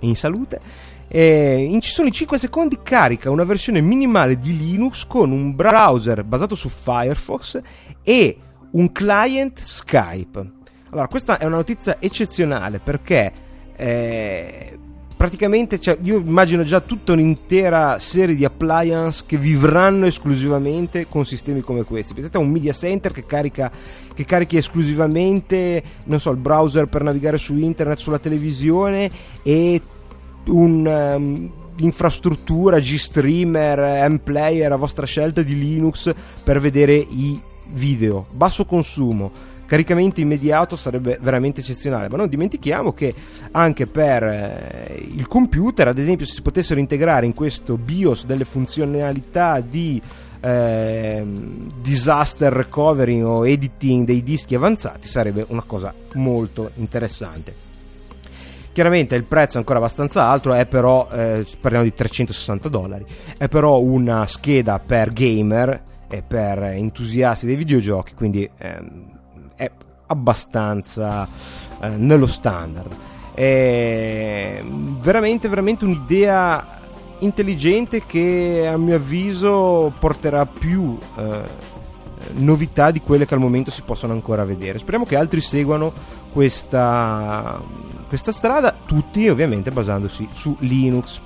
in 0.00 0.14
salute, 0.14 0.60
e 1.08 1.56
in 1.56 1.80
soli 1.80 2.12
5 2.12 2.38
secondi 2.38 2.78
carica 2.82 3.30
una 3.30 3.44
versione 3.44 3.80
minimale 3.80 4.38
di 4.38 4.56
Linux 4.56 5.04
con 5.06 5.32
un 5.32 5.56
browser 5.56 6.22
basato 6.22 6.54
su 6.54 6.68
Firefox 6.68 7.60
e 8.02 8.38
un 8.72 8.92
client 8.92 9.58
Skype. 9.58 10.56
Allora, 10.90 11.06
questa 11.06 11.38
è 11.38 11.44
una 11.44 11.56
notizia 11.56 11.96
eccezionale 12.00 12.78
perché 12.78 13.32
eh, 13.76 14.78
praticamente 15.16 15.80
cioè, 15.80 15.96
io 16.02 16.18
immagino 16.18 16.62
già 16.62 16.80
tutta 16.80 17.12
un'intera 17.12 17.98
serie 17.98 18.34
di 18.34 18.44
appliance 18.44 19.24
che 19.26 19.36
vivranno 19.36 20.06
esclusivamente 20.06 21.06
con 21.08 21.24
sistemi 21.24 21.60
come 21.60 21.82
questi. 21.82 22.14
Pensate 22.14 22.36
a 22.38 22.40
un 22.40 22.50
media 22.50 22.72
center 22.72 23.12
che, 23.12 23.26
carica, 23.26 23.70
che 24.14 24.24
carichi 24.24 24.56
esclusivamente 24.56 25.82
so, 26.16 26.30
il 26.30 26.36
browser 26.36 26.86
per 26.86 27.02
navigare 27.02 27.36
su 27.36 27.56
internet, 27.56 27.98
sulla 27.98 28.20
televisione 28.20 29.10
e 29.42 29.82
un'infrastruttura 30.46 32.76
um, 32.76 32.82
G-Streamer, 32.82 34.08
M-Player 34.10 34.72
a 34.72 34.76
vostra 34.76 35.04
scelta 35.04 35.42
di 35.42 35.58
Linux 35.58 36.14
per 36.42 36.60
vedere 36.60 36.94
i 36.94 37.38
video. 37.72 38.26
Basso 38.30 38.64
consumo 38.64 39.46
caricamento 39.68 40.20
immediato 40.20 40.76
sarebbe 40.76 41.18
veramente 41.20 41.60
eccezionale, 41.60 42.08
ma 42.08 42.16
non 42.16 42.28
dimentichiamo 42.28 42.94
che 42.94 43.14
anche 43.50 43.86
per 43.86 44.22
eh, 44.22 45.06
il 45.10 45.28
computer, 45.28 45.88
ad 45.88 45.98
esempio, 45.98 46.24
se 46.24 46.32
si 46.32 46.42
potessero 46.42 46.80
integrare 46.80 47.26
in 47.26 47.34
questo 47.34 47.76
BIOS 47.76 48.24
delle 48.24 48.46
funzionalità 48.46 49.60
di 49.60 50.00
eh, 50.40 51.22
disaster 51.82 52.50
recovery 52.50 53.20
o 53.20 53.46
editing 53.46 54.06
dei 54.06 54.22
dischi 54.22 54.54
avanzati, 54.54 55.06
sarebbe 55.06 55.44
una 55.48 55.64
cosa 55.66 55.92
molto 56.14 56.70
interessante. 56.76 57.66
Chiaramente 58.72 59.16
il 59.16 59.24
prezzo 59.24 59.56
è 59.56 59.58
ancora 59.58 59.80
abbastanza 59.80 60.24
alto, 60.24 60.54
è 60.54 60.64
però, 60.64 61.08
eh, 61.12 61.44
parliamo 61.60 61.84
di 61.84 61.92
360 61.92 62.68
dollari, 62.70 63.04
è 63.36 63.48
però 63.48 63.80
una 63.80 64.24
scheda 64.24 64.78
per 64.78 65.12
gamer 65.12 65.82
e 66.08 66.22
per 66.22 66.62
entusiasti 66.62 67.46
dei 67.46 67.56
videogiochi, 67.56 68.14
quindi 68.14 68.48
ehm, 68.56 69.16
è 69.54 69.70
abbastanza 70.06 71.28
eh, 71.80 71.88
nello 71.88 72.26
standard. 72.26 72.94
È 73.34 74.62
veramente, 74.64 75.48
veramente 75.48 75.84
un'idea 75.84 76.76
intelligente 77.20 78.04
che 78.04 78.68
a 78.72 78.76
mio 78.76 78.96
avviso 78.96 79.92
porterà 79.98 80.46
più 80.46 80.98
eh, 81.16 81.42
novità 82.34 82.90
di 82.90 83.00
quelle 83.00 83.26
che 83.26 83.34
al 83.34 83.40
momento 83.40 83.70
si 83.70 83.82
possono 83.82 84.12
ancora 84.12 84.44
vedere. 84.44 84.78
Speriamo 84.78 85.04
che 85.04 85.16
altri 85.16 85.40
seguano 85.40 85.92
questa, 86.32 87.60
questa 88.08 88.32
strada, 88.32 88.74
tutti 88.84 89.28
ovviamente 89.28 89.70
basandosi 89.70 90.28
su 90.32 90.56
Linux. 90.60 91.20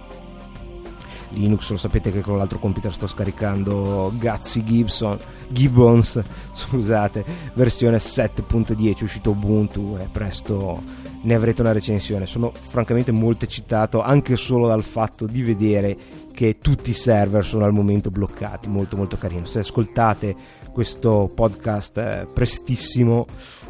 Linux 1.34 1.70
lo 1.70 1.76
sapete 1.76 2.12
che 2.12 2.20
con 2.20 2.36
l'altro 2.36 2.58
computer 2.58 2.92
sto 2.92 3.06
scaricando 3.06 4.12
Gazzi 4.16 4.64
Gibson 4.64 5.18
Gibbons, 5.48 6.20
scusate, 6.54 7.24
versione 7.54 7.98
7.10, 7.98 9.02
uscito 9.02 9.30
Ubuntu 9.30 9.96
e 10.00 10.08
presto 10.10 10.80
ne 11.22 11.34
avrete 11.34 11.60
una 11.60 11.72
recensione. 11.72 12.26
Sono 12.26 12.52
francamente 12.52 13.12
molto 13.12 13.44
eccitato 13.44 14.02
anche 14.02 14.36
solo 14.36 14.66
dal 14.66 14.82
fatto 14.82 15.26
di 15.26 15.42
vedere 15.42 15.96
che 16.32 16.58
tutti 16.58 16.90
i 16.90 16.94
server 16.94 17.44
sono 17.44 17.64
al 17.64 17.72
momento 17.72 18.10
bloccati, 18.10 18.68
molto 18.68 18.96
molto 18.96 19.16
carino. 19.16 19.44
Se 19.44 19.60
ascoltate 19.60 20.34
questo 20.72 21.30
podcast 21.34 21.98
eh, 21.98 22.26
prestissimo, 22.32 23.26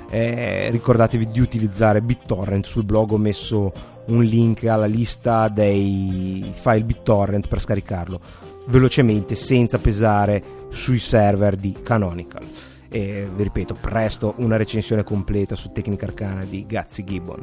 eh, 0.09 0.71
ricordatevi 0.71 1.31
di 1.31 1.41
utilizzare 1.41 2.01
BitTorrent. 2.01 2.65
Sul 2.65 2.85
blog 2.85 3.13
ho 3.13 3.19
messo 3.19 3.73
un 4.07 4.23
link 4.23 4.65
alla 4.65 4.87
lista 4.87 5.49
dei 5.49 6.53
file 6.55 6.85
BitTorrent 6.85 7.49
per 7.49 7.61
scaricarlo 7.61 8.21
velocemente 8.67 9.35
senza 9.35 9.79
pesare 9.79 10.43
sui 10.69 10.99
server 10.99 11.57
di 11.57 11.77
Canonical. 11.83 12.43
E 12.89 13.27
vi 13.35 13.43
ripeto, 13.43 13.75
presto 13.81 14.35
una 14.39 14.57
recensione 14.57 15.03
completa 15.03 15.55
su 15.55 15.73
Tecnica 15.73 16.07
Arcana 16.07 16.45
di 16.45 16.67
Gazzi 16.67 17.05
Gibbon, 17.05 17.41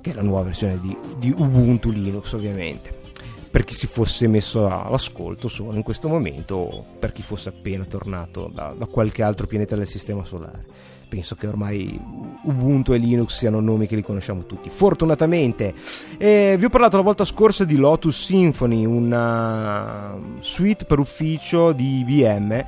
che 0.00 0.12
è 0.12 0.14
la 0.14 0.22
nuova 0.22 0.44
versione 0.44 0.78
di, 0.80 0.96
di 1.18 1.34
Ubuntu 1.36 1.90
Linux 1.90 2.32
ovviamente. 2.32 3.02
Per 3.50 3.64
chi 3.64 3.74
si 3.74 3.86
fosse 3.86 4.26
messo 4.26 4.66
all'ascolto 4.66 5.48
solo 5.48 5.74
in 5.74 5.82
questo 5.82 6.08
momento 6.08 6.56
o 6.56 6.84
per 6.98 7.12
chi 7.12 7.22
fosse 7.22 7.50
appena 7.50 7.84
tornato 7.84 8.50
da, 8.52 8.74
da 8.76 8.86
qualche 8.86 9.22
altro 9.22 9.46
pianeta 9.46 9.76
del 9.76 9.86
sistema 9.86 10.24
solare 10.24 10.64
penso 11.14 11.36
che 11.36 11.46
ormai 11.46 11.96
Ubuntu 12.42 12.92
e 12.92 12.98
Linux 12.98 13.38
siano 13.38 13.60
nomi 13.60 13.86
che 13.86 13.94
li 13.94 14.02
conosciamo 14.02 14.46
tutti. 14.46 14.68
Fortunatamente, 14.68 15.72
eh, 16.18 16.56
vi 16.58 16.64
ho 16.64 16.68
parlato 16.68 16.96
la 16.96 17.04
volta 17.04 17.24
scorsa 17.24 17.64
di 17.64 17.76
Lotus 17.76 18.24
Symphony, 18.24 18.84
una 18.84 20.12
suite 20.40 20.84
per 20.86 20.98
ufficio 20.98 21.70
di 21.70 22.00
IBM, 22.00 22.64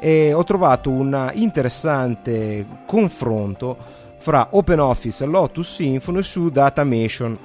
e 0.00 0.32
ho 0.32 0.44
trovato 0.44 0.90
un 0.90 1.32
interessante 1.34 2.64
confronto 2.86 3.76
fra 4.18 4.50
OpenOffice 4.52 5.24
e 5.24 5.26
Lotus 5.26 5.74
Symphony 5.74 6.22
su 6.22 6.50
Datamation. 6.50 7.36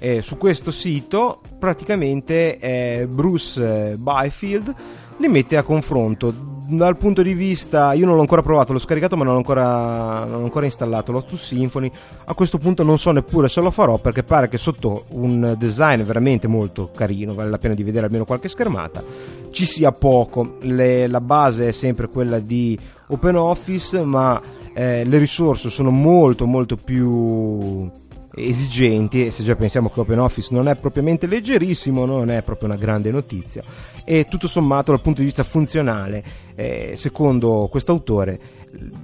Eh, 0.00 0.20
su 0.20 0.36
questo 0.36 0.72
sito 0.72 1.40
praticamente 1.60 2.58
eh, 2.58 3.06
Bruce 3.08 3.96
Byfield 3.96 4.74
li 5.18 5.28
mette 5.28 5.56
a 5.56 5.62
confronto 5.62 6.57
dal 6.70 6.98
punto 6.98 7.22
di 7.22 7.32
vista 7.32 7.94
io 7.94 8.04
non 8.04 8.14
l'ho 8.14 8.20
ancora 8.20 8.42
provato 8.42 8.72
l'ho 8.72 8.78
scaricato 8.78 9.16
ma 9.16 9.24
non 9.24 9.34
ho 9.34 9.36
ancora, 9.38 10.24
non 10.26 10.42
ho 10.42 10.44
ancora 10.44 10.66
installato. 10.66 11.12
Lotus 11.12 11.46
Symphony 11.46 11.90
a 12.26 12.34
questo 12.34 12.58
punto 12.58 12.82
non 12.82 12.98
so 12.98 13.10
neppure 13.10 13.48
se 13.48 13.60
lo 13.60 13.70
farò 13.70 13.98
perché 13.98 14.22
pare 14.22 14.48
che 14.48 14.58
sotto 14.58 15.04
un 15.10 15.54
design 15.56 16.02
veramente 16.02 16.46
molto 16.46 16.90
carino 16.94 17.34
vale 17.34 17.50
la 17.50 17.58
pena 17.58 17.74
di 17.74 17.82
vedere 17.82 18.06
almeno 18.06 18.24
qualche 18.24 18.48
schermata 18.48 19.02
ci 19.50 19.64
sia 19.64 19.92
poco. 19.92 20.56
Le, 20.60 21.06
la 21.06 21.20
base 21.20 21.68
è 21.68 21.72
sempre 21.72 22.08
quella 22.08 22.38
di 22.38 22.78
OpenOffice 23.06 24.04
ma 24.04 24.40
eh, 24.74 25.04
le 25.04 25.18
risorse 25.18 25.70
sono 25.70 25.90
molto 25.90 26.46
molto 26.46 26.76
più 26.76 27.90
esigenti 28.38 29.26
e 29.26 29.30
se 29.30 29.42
già 29.42 29.56
pensiamo 29.56 29.90
che 29.90 30.00
OpenOffice 30.00 30.54
non 30.54 30.68
è 30.68 30.76
propriamente 30.76 31.26
leggerissimo 31.26 32.04
non 32.04 32.30
è 32.30 32.42
proprio 32.42 32.68
una 32.68 32.78
grande 32.78 33.10
notizia. 33.10 33.62
E 34.04 34.24
tutto 34.24 34.48
sommato 34.48 34.90
dal 34.90 35.00
punto 35.00 35.20
di 35.20 35.26
vista 35.26 35.42
funzionale 35.42 36.24
eh, 36.54 36.92
secondo 36.94 37.68
questo 37.70 37.92
autore 37.92 38.40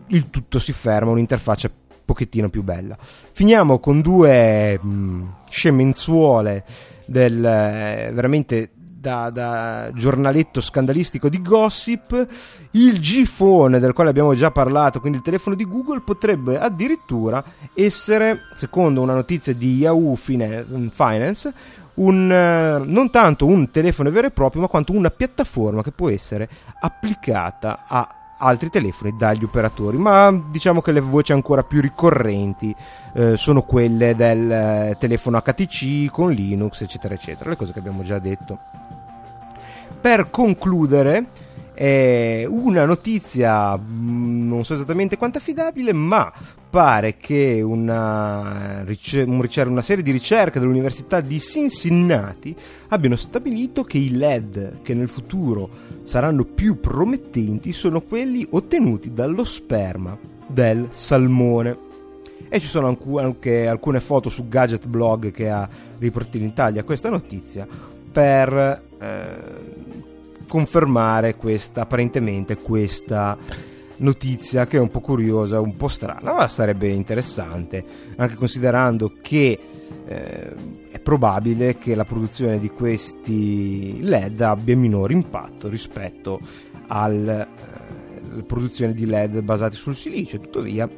il 0.08 0.30
tutto 0.30 0.58
si 0.58 0.72
ferma 0.72 1.10
un'interfaccia 1.10 1.68
un 1.68 2.00
pochettino 2.04 2.48
più 2.48 2.62
bella. 2.62 2.96
Finiamo 2.98 3.78
con 3.78 4.00
due 4.00 4.78
mh, 4.78 5.34
scemenzuole 5.48 6.64
del, 7.06 7.44
eh, 7.44 8.10
veramente 8.12 8.70
da, 9.04 9.28
da, 9.28 9.90
giornaletto 9.92 10.62
scandalistico 10.62 11.28
di 11.28 11.42
gossip, 11.42 12.26
il 12.70 12.98
G-Phone 12.98 13.78
del 13.78 13.92
quale 13.92 14.08
abbiamo 14.08 14.34
già 14.34 14.50
parlato, 14.50 14.98
quindi 14.98 15.18
il 15.18 15.24
telefono 15.24 15.54
di 15.54 15.66
Google, 15.66 16.00
potrebbe 16.00 16.58
addirittura 16.58 17.44
essere, 17.74 18.44
secondo 18.54 19.02
una 19.02 19.12
notizia 19.12 19.52
di 19.52 19.76
Yahoo 19.76 20.14
Finance, 20.14 21.52
un, 21.96 22.32
eh, 22.32 22.82
non 22.82 23.10
tanto 23.10 23.44
un 23.44 23.70
telefono 23.70 24.10
vero 24.10 24.28
e 24.28 24.30
proprio, 24.30 24.62
ma 24.62 24.68
quanto 24.68 24.92
una 24.92 25.10
piattaforma 25.10 25.82
che 25.82 25.92
può 25.92 26.08
essere 26.08 26.48
applicata 26.80 27.84
a 27.86 28.08
altri 28.38 28.70
telefoni 28.70 29.14
dagli 29.16 29.44
operatori, 29.44 29.98
ma 29.98 30.32
diciamo 30.50 30.80
che 30.80 30.92
le 30.92 31.00
voci 31.00 31.32
ancora 31.32 31.62
più 31.62 31.80
ricorrenti 31.80 32.74
eh, 33.14 33.36
sono 33.36 33.62
quelle 33.62 34.16
del 34.16 34.50
eh, 34.50 34.96
telefono 34.98 35.40
HTC 35.40 36.10
con 36.10 36.32
Linux, 36.32 36.80
eccetera, 36.80 37.14
eccetera, 37.14 37.50
le 37.50 37.56
cose 37.56 37.72
che 37.72 37.78
abbiamo 37.78 38.02
già 38.02 38.18
detto. 38.18 38.58
Per 40.04 40.28
concludere, 40.28 41.28
è 41.72 42.44
una 42.46 42.84
notizia 42.84 43.74
mm, 43.74 44.46
non 44.46 44.62
so 44.62 44.74
esattamente 44.74 45.16
quanto 45.16 45.38
affidabile, 45.38 45.94
ma 45.94 46.30
pare 46.68 47.16
che 47.16 47.62
una, 47.62 48.84
una, 48.84 49.80
serie 49.80 50.02
di 50.02 50.10
ricerche 50.10 50.60
dell'Università 50.60 51.22
di 51.22 51.40
Cincinnati 51.40 52.54
abbiano 52.88 53.16
stabilito 53.16 53.82
che 53.82 53.96
i 53.96 54.10
LED 54.10 54.82
che 54.82 54.92
nel 54.92 55.08
futuro 55.08 55.70
saranno 56.02 56.44
più 56.44 56.80
promettenti 56.80 57.72
sono 57.72 58.02
quelli 58.02 58.46
ottenuti 58.50 59.14
dallo 59.14 59.44
sperma 59.44 60.14
del 60.46 60.86
salmone. 60.92 61.78
E 62.50 62.60
ci 62.60 62.66
sono 62.66 62.94
anche 63.16 63.66
alcune 63.66 64.00
foto 64.00 64.28
su 64.28 64.48
Gadget 64.48 64.86
Blog 64.86 65.30
che 65.30 65.48
ha 65.48 65.66
riportato 65.98 66.36
in 66.36 66.44
Italia 66.44 66.84
questa 66.84 67.08
notizia 67.08 67.66
per 68.14 68.82
eh, 69.00 69.73
confermare 70.54 71.34
questa, 71.34 71.80
apparentemente 71.80 72.54
questa 72.54 73.36
notizia 73.96 74.68
che 74.68 74.76
è 74.76 74.80
un 74.80 74.86
po' 74.86 75.00
curiosa, 75.00 75.58
un 75.58 75.74
po' 75.74 75.88
strana, 75.88 76.32
ma 76.32 76.46
sarebbe 76.46 76.86
interessante, 76.86 77.84
anche 78.14 78.36
considerando 78.36 79.14
che 79.20 79.58
eh, 80.06 80.52
è 80.92 81.00
probabile 81.00 81.76
che 81.76 81.96
la 81.96 82.04
produzione 82.04 82.60
di 82.60 82.70
questi 82.70 83.98
LED 84.00 84.42
abbia 84.42 84.76
minore 84.76 85.12
impatto 85.12 85.68
rispetto 85.68 86.38
alla 86.86 87.44
eh, 87.44 88.42
produzione 88.42 88.94
di 88.94 89.06
LED 89.06 89.40
basati 89.40 89.74
sul 89.74 89.96
silicio. 89.96 90.38
Tuttavia, 90.38 90.88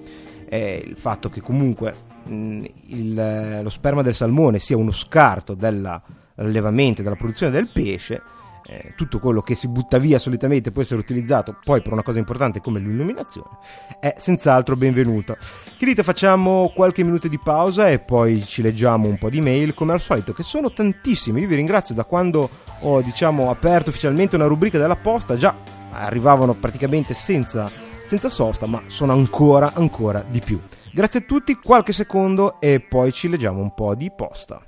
eh, 0.51 0.85
il 0.87 0.97
fatto 0.97 1.31
che 1.31 1.41
comunque 1.41 1.95
mh, 2.25 2.65
il, 2.89 3.61
lo 3.63 3.71
sperma 3.71 4.03
del 4.03 4.15
salmone 4.15 4.59
sia 4.59 4.77
uno 4.77 4.91
scarto 4.91 5.55
dell'allevamento 5.55 7.01
e 7.01 7.05
della 7.05 7.17
produzione 7.17 7.53
del 7.53 7.71
pesce 7.73 8.35
eh, 8.69 8.93
tutto 8.97 9.19
quello 9.19 9.43
che 9.43 9.55
si 9.55 9.69
butta 9.69 9.99
via 9.99 10.19
solitamente 10.19 10.71
può 10.71 10.83
essere 10.83 11.01
utilizzato 11.01 11.57
poi 11.63 11.83
per 11.83 11.93
una 11.93 12.03
cosa 12.03 12.19
importante 12.19 12.61
come 12.61 12.81
l'illuminazione, 12.81 13.59
è 14.01 14.15
senz'altro 14.19 14.77
benvenuto. 14.77 15.37
Che 15.77 16.03
facciamo 16.03 16.71
qualche 16.75 17.05
minuto 17.05 17.29
di 17.29 17.39
pausa 17.39 17.89
e 17.89 17.99
poi 17.99 18.45
ci 18.45 18.61
leggiamo 18.61 19.09
un 19.09 19.17
po' 19.19 19.31
di 19.31 19.41
mail 19.41 19.73
come 19.73 19.93
al 19.93 20.01
solito, 20.01 20.33
che 20.33 20.43
sono 20.43 20.73
tantissime. 20.73 21.41
Io 21.41 21.47
vi 21.47 21.55
ringrazio 21.55 21.95
da 21.95 22.05
quando 22.05 22.49
ho 22.81 23.01
diciamo 23.01 23.51
aperto 23.51 23.91
ufficialmente 23.91 24.37
una 24.37 24.47
rubrica 24.47 24.79
della 24.79 24.97
posta, 24.97 25.37
già 25.37 25.55
arrivavano 25.93 26.55
praticamente 26.55 27.15
senza, 27.15 27.71
senza 28.05 28.29
sosta, 28.29 28.67
ma 28.67 28.83
sono 28.87 29.13
ancora, 29.13 29.73
ancora 29.75 30.25
di 30.29 30.41
più. 30.41 30.61
Grazie 30.93 31.21
a 31.21 31.23
tutti, 31.23 31.55
qualche 31.55 31.93
secondo 31.93 32.61
e 32.61 32.81
poi 32.81 33.13
ci 33.13 33.29
leggiamo 33.29 33.61
un 33.61 33.73
po' 33.75 33.95
di 33.95 34.11
posta. 34.15 34.63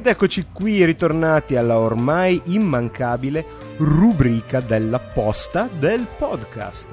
Ed 0.00 0.06
eccoci 0.06 0.46
qui 0.50 0.82
ritornati 0.86 1.56
alla 1.56 1.78
ormai 1.78 2.40
immancabile 2.44 3.44
rubrica 3.76 4.60
della 4.60 4.98
posta 4.98 5.68
del 5.78 6.06
podcast. 6.16 6.88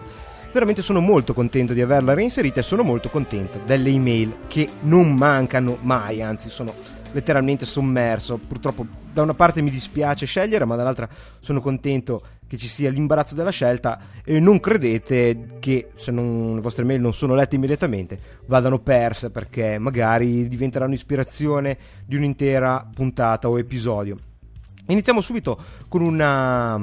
Veramente 0.52 0.82
sono 0.82 1.00
molto 1.00 1.34
contento 1.34 1.72
di 1.72 1.80
averla 1.80 2.14
reinserita 2.14 2.60
e 2.60 2.64
sono 2.64 2.84
molto 2.84 3.08
contento 3.08 3.62
delle 3.66 3.92
email 3.92 4.36
che 4.48 4.70
non 4.82 5.14
mancano 5.14 5.78
mai, 5.80 6.22
anzi 6.22 6.50
sono 6.50 6.74
letteralmente 7.14 7.66
sommerso. 7.66 8.38
Purtroppo 8.46 8.86
da 9.18 9.24
una 9.24 9.34
parte 9.34 9.64
mi 9.64 9.72
dispiace 9.72 10.28
scegliere, 10.28 10.64
ma 10.66 10.76
dall'altra 10.76 11.10
sono 11.40 11.60
contento 11.60 12.22
che 12.46 12.56
ci 12.56 12.68
sia 12.68 12.92
l'imbarazzo 12.92 13.34
della 13.34 13.50
scelta 13.50 14.00
e 14.24 14.40
non 14.40 14.60
credete 14.60 15.58
che 15.60 15.90
se 15.96 16.12
non, 16.12 16.54
le 16.54 16.62
vostre 16.62 16.84
mail 16.84 17.02
non 17.02 17.14
sono 17.14 17.34
lette 17.34 17.56
immediatamente 17.56 18.20
vadano 18.46 18.78
perse 18.78 19.32
perché 19.32 19.80
magari 19.80 20.48
diventeranno 20.48 20.94
ispirazione 20.94 21.78
di 22.06 22.16
un'intera 22.16 22.88
puntata 22.94 23.50
o 23.50 23.58
episodio. 23.58 24.18
Iniziamo 24.86 25.20
subito 25.20 25.58
con 25.88 26.04
una 26.04 26.80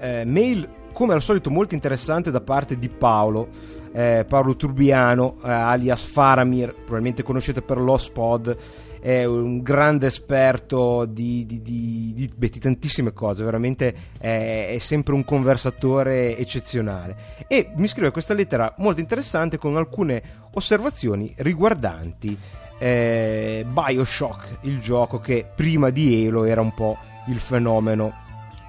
eh, 0.00 0.24
mail 0.24 0.66
come 0.90 1.12
al 1.12 1.20
solito 1.20 1.50
molto 1.50 1.74
interessante 1.74 2.30
da 2.30 2.40
parte 2.40 2.78
di 2.78 2.88
Paolo. 2.88 3.48
Eh, 3.92 4.24
Paolo 4.26 4.56
Turbiano, 4.56 5.36
eh, 5.44 5.50
alias 5.50 6.00
Faramir, 6.00 6.72
probabilmente 6.72 7.22
conoscete 7.22 7.60
per 7.60 7.78
l'Ospod, 7.78 8.56
è 9.02 9.24
un 9.24 9.62
grande 9.62 10.06
esperto 10.06 11.06
di, 11.06 11.44
di, 11.44 11.60
di, 11.60 12.12
di, 12.14 12.32
di 12.36 12.58
tantissime 12.60 13.12
cose, 13.12 13.42
veramente 13.42 13.94
è, 14.16 14.68
è, 14.74 14.78
sempre 14.78 15.12
un 15.12 15.24
conversatore 15.24 16.38
eccezionale. 16.38 17.16
E 17.48 17.72
mi 17.74 17.88
scrive 17.88 18.12
questa 18.12 18.32
lettera 18.32 18.72
molto 18.78 19.00
interessante 19.00 19.58
con 19.58 19.76
alcune 19.76 20.22
osservazioni 20.52 21.34
riguardanti 21.38 22.38
eh, 22.78 23.66
Bioshock, 23.68 24.58
il 24.62 24.78
gioco 24.78 25.18
che 25.18 25.46
prima 25.52 25.90
di 25.90 26.24
Halo 26.24 26.44
era 26.44 26.60
un 26.60 26.72
po' 26.72 26.96
il 27.26 27.40
fenomeno 27.40 28.14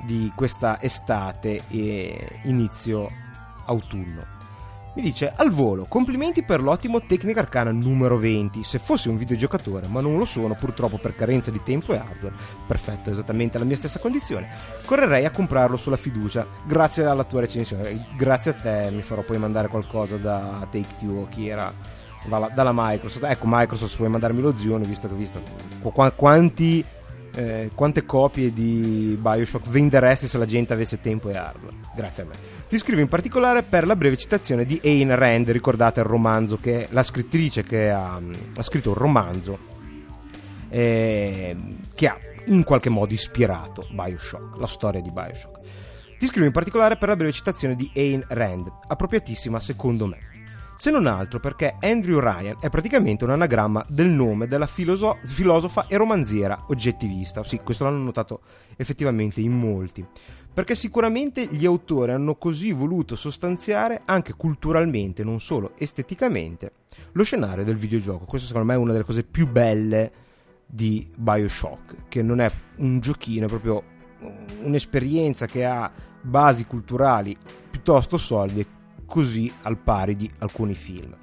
di 0.03 0.31
questa 0.35 0.81
estate 0.81 1.61
e 1.69 2.39
inizio 2.45 3.07
autunno. 3.65 4.32
Mi 4.95 5.01
dice 5.01 5.33
al 5.35 5.49
volo, 5.49 5.85
complimenti 5.89 6.43
per 6.43 6.61
l'ottimo 6.61 7.01
Tecnica 7.01 7.39
Arcana 7.39 7.71
numero 7.71 8.15
20. 8.19 8.63
Se 8.63 8.77
fossi 8.77 9.09
un 9.09 9.17
videogiocatore, 9.17 9.87
ma 9.87 10.01
non 10.01 10.19
lo 10.19 10.25
sono 10.25 10.53
purtroppo 10.53 10.99
per 10.99 11.15
carenza 11.15 11.49
di 11.49 11.63
tempo 11.63 11.93
e 11.93 11.97
hardware, 11.97 12.35
perfetto, 12.67 13.09
esattamente 13.09 13.57
la 13.57 13.65
mia 13.65 13.75
stessa 13.75 13.97
condizione, 13.97 14.49
correrei 14.85 15.25
a 15.25 15.31
comprarlo 15.31 15.77
sulla 15.77 15.95
fiducia. 15.95 16.45
Grazie 16.67 17.05
alla 17.05 17.23
tua 17.23 17.39
recensione, 17.39 18.05
grazie 18.15 18.51
a 18.51 18.53
te 18.53 18.91
mi 18.91 19.01
farò 19.01 19.23
poi 19.23 19.39
mandare 19.39 19.67
qualcosa 19.67 20.17
da 20.17 20.59
Take 20.69 20.85
Two 20.99 21.21
o 21.21 21.27
chi 21.27 21.47
era 21.47 21.73
dalla, 22.53 22.71
Microsoft. 22.71 23.25
Ecco, 23.25 23.45
Microsoft, 23.47 23.91
se 23.93 23.97
vuoi 23.97 24.09
mandarmi 24.09 24.41
lo 24.41 24.55
zione, 24.55 24.85
visto 24.85 25.07
che 25.07 25.13
ho 25.15 25.17
visto 25.17 25.41
qu- 25.81 26.15
quanti 26.15 26.85
eh, 27.35 27.71
quante 27.73 28.05
copie 28.05 28.53
di 28.53 29.17
Bioshock 29.19 29.67
venderesti 29.67 30.27
se 30.27 30.37
la 30.37 30.45
gente 30.45 30.73
avesse 30.73 30.99
tempo 30.99 31.29
e 31.29 31.37
hardware? 31.37 31.75
Grazie 31.95 32.23
a 32.23 32.25
me. 32.27 32.33
Ti 32.67 32.77
scrivo 32.77 33.01
in 33.01 33.07
particolare 33.07 33.63
per 33.63 33.85
la 33.85 33.95
breve 33.95 34.17
citazione 34.17 34.65
di 34.65 34.79
Ayn 34.83 35.15
Rand, 35.15 35.49
ricordate 35.49 35.99
il 35.99 36.05
romanzo 36.05 36.57
che 36.57 36.83
è 36.83 36.87
la 36.91 37.03
scrittrice 37.03 37.63
che 37.63 37.89
ha, 37.89 38.15
ha 38.55 38.61
scritto 38.63 38.89
un 38.89 38.95
romanzo 38.95 39.57
eh, 40.69 41.55
che 41.95 42.07
ha 42.07 42.17
in 42.45 42.63
qualche 42.63 42.89
modo 42.89 43.13
ispirato 43.13 43.87
Bioshock, 43.91 44.57
la 44.57 44.67
storia 44.67 45.01
di 45.01 45.11
Bioshock. 45.11 45.59
Ti 46.17 46.25
scrivo 46.27 46.45
in 46.45 46.51
particolare 46.51 46.97
per 46.97 47.09
la 47.09 47.15
breve 47.15 47.31
citazione 47.31 47.75
di 47.75 47.89
Ayn 47.95 48.23
Rand, 48.27 48.71
appropriatissima 48.87 49.59
secondo 49.59 50.05
me 50.05 50.32
se 50.75 50.91
non 50.91 51.05
altro 51.07 51.39
perché 51.39 51.77
Andrew 51.79 52.19
Ryan 52.19 52.57
è 52.59 52.69
praticamente 52.69 53.23
un 53.23 53.29
anagramma 53.29 53.85
del 53.87 54.07
nome 54.07 54.47
della 54.47 54.65
filoso- 54.65 55.19
filosofa 55.23 55.85
e 55.87 55.97
romanziera 55.97 56.65
oggettivista. 56.67 57.43
Sì, 57.43 57.59
questo 57.63 57.83
l'hanno 57.83 58.03
notato 58.03 58.41
effettivamente 58.75 59.41
in 59.41 59.51
molti. 59.51 60.05
Perché 60.53 60.75
sicuramente 60.75 61.47
gli 61.47 61.65
autori 61.65 62.11
hanno 62.11 62.35
così 62.35 62.71
voluto 62.71 63.15
sostanziare 63.15 64.01
anche 64.05 64.33
culturalmente, 64.33 65.23
non 65.23 65.39
solo 65.39 65.71
esteticamente, 65.77 66.71
lo 67.13 67.23
scenario 67.23 67.63
del 67.63 67.75
videogioco. 67.75 68.25
Questo 68.25 68.47
secondo 68.47 68.67
me 68.67 68.75
è 68.75 68.77
una 68.77 68.91
delle 68.91 69.03
cose 69.03 69.23
più 69.23 69.47
belle 69.47 70.11
di 70.65 71.09
Bioshock, 71.15 72.07
che 72.07 72.21
non 72.21 72.39
è 72.39 72.51
un 72.77 72.99
giochino, 72.99 73.45
è 73.45 73.49
proprio 73.49 73.83
un'esperienza 74.61 75.45
che 75.47 75.65
ha 75.65 75.91
basi 76.21 76.65
culturali 76.65 77.35
piuttosto 77.69 78.17
solide 78.17 78.81
così 79.13 79.53
al 79.61 79.77
pari 79.77 80.15
di 80.15 80.27
alcuni 80.39 80.73
film. 80.73 81.15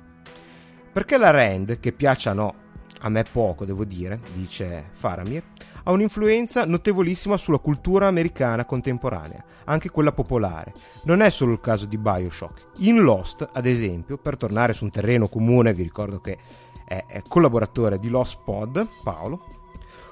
Perché 0.92 1.16
la 1.16 1.30
Rand, 1.30 1.80
che 1.80 1.90
piaccia 1.90 2.30
o 2.30 2.34
no 2.34 2.54
a 3.00 3.08
me 3.08 3.24
poco 3.24 3.64
devo 3.64 3.84
dire, 3.84 4.20
dice 4.32 4.90
Faramir, 4.92 5.42
ha 5.82 5.90
un'influenza 5.90 6.64
notevolissima 6.64 7.36
sulla 7.36 7.58
cultura 7.58 8.06
americana 8.06 8.64
contemporanea, 8.64 9.42
anche 9.64 9.90
quella 9.90 10.12
popolare. 10.12 10.72
Non 11.02 11.20
è 11.20 11.30
solo 11.30 11.50
il 11.50 11.60
caso 11.60 11.86
di 11.86 11.98
Bioshock. 11.98 12.66
In 12.76 13.00
Lost, 13.00 13.48
ad 13.52 13.66
esempio, 13.66 14.18
per 14.18 14.36
tornare 14.36 14.72
su 14.72 14.84
un 14.84 14.90
terreno 14.92 15.26
comune, 15.26 15.72
vi 15.72 15.82
ricordo 15.82 16.20
che 16.20 16.38
è 16.84 17.22
collaboratore 17.26 17.98
di 17.98 18.08
Lost 18.08 18.38
Pod, 18.44 18.86
Paolo, 19.02 19.58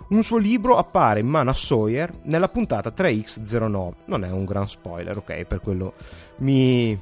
un 0.09 0.25
suo 0.25 0.39
libro 0.39 0.79
appare 0.79 1.21
in 1.21 1.29
mano 1.29 1.51
a 1.51 1.55
Sawyer 1.55 2.11
nella 2.25 2.49
puntata 2.49 2.93
3X09. 2.97 3.93
Non 4.07 4.25
è 4.25 4.31
un 4.33 4.45
gran 4.45 4.69
spoiler, 4.69 5.17
ok? 5.19 5.45
Per 5.45 5.61
quello 5.61 5.93
mi, 6.39 6.99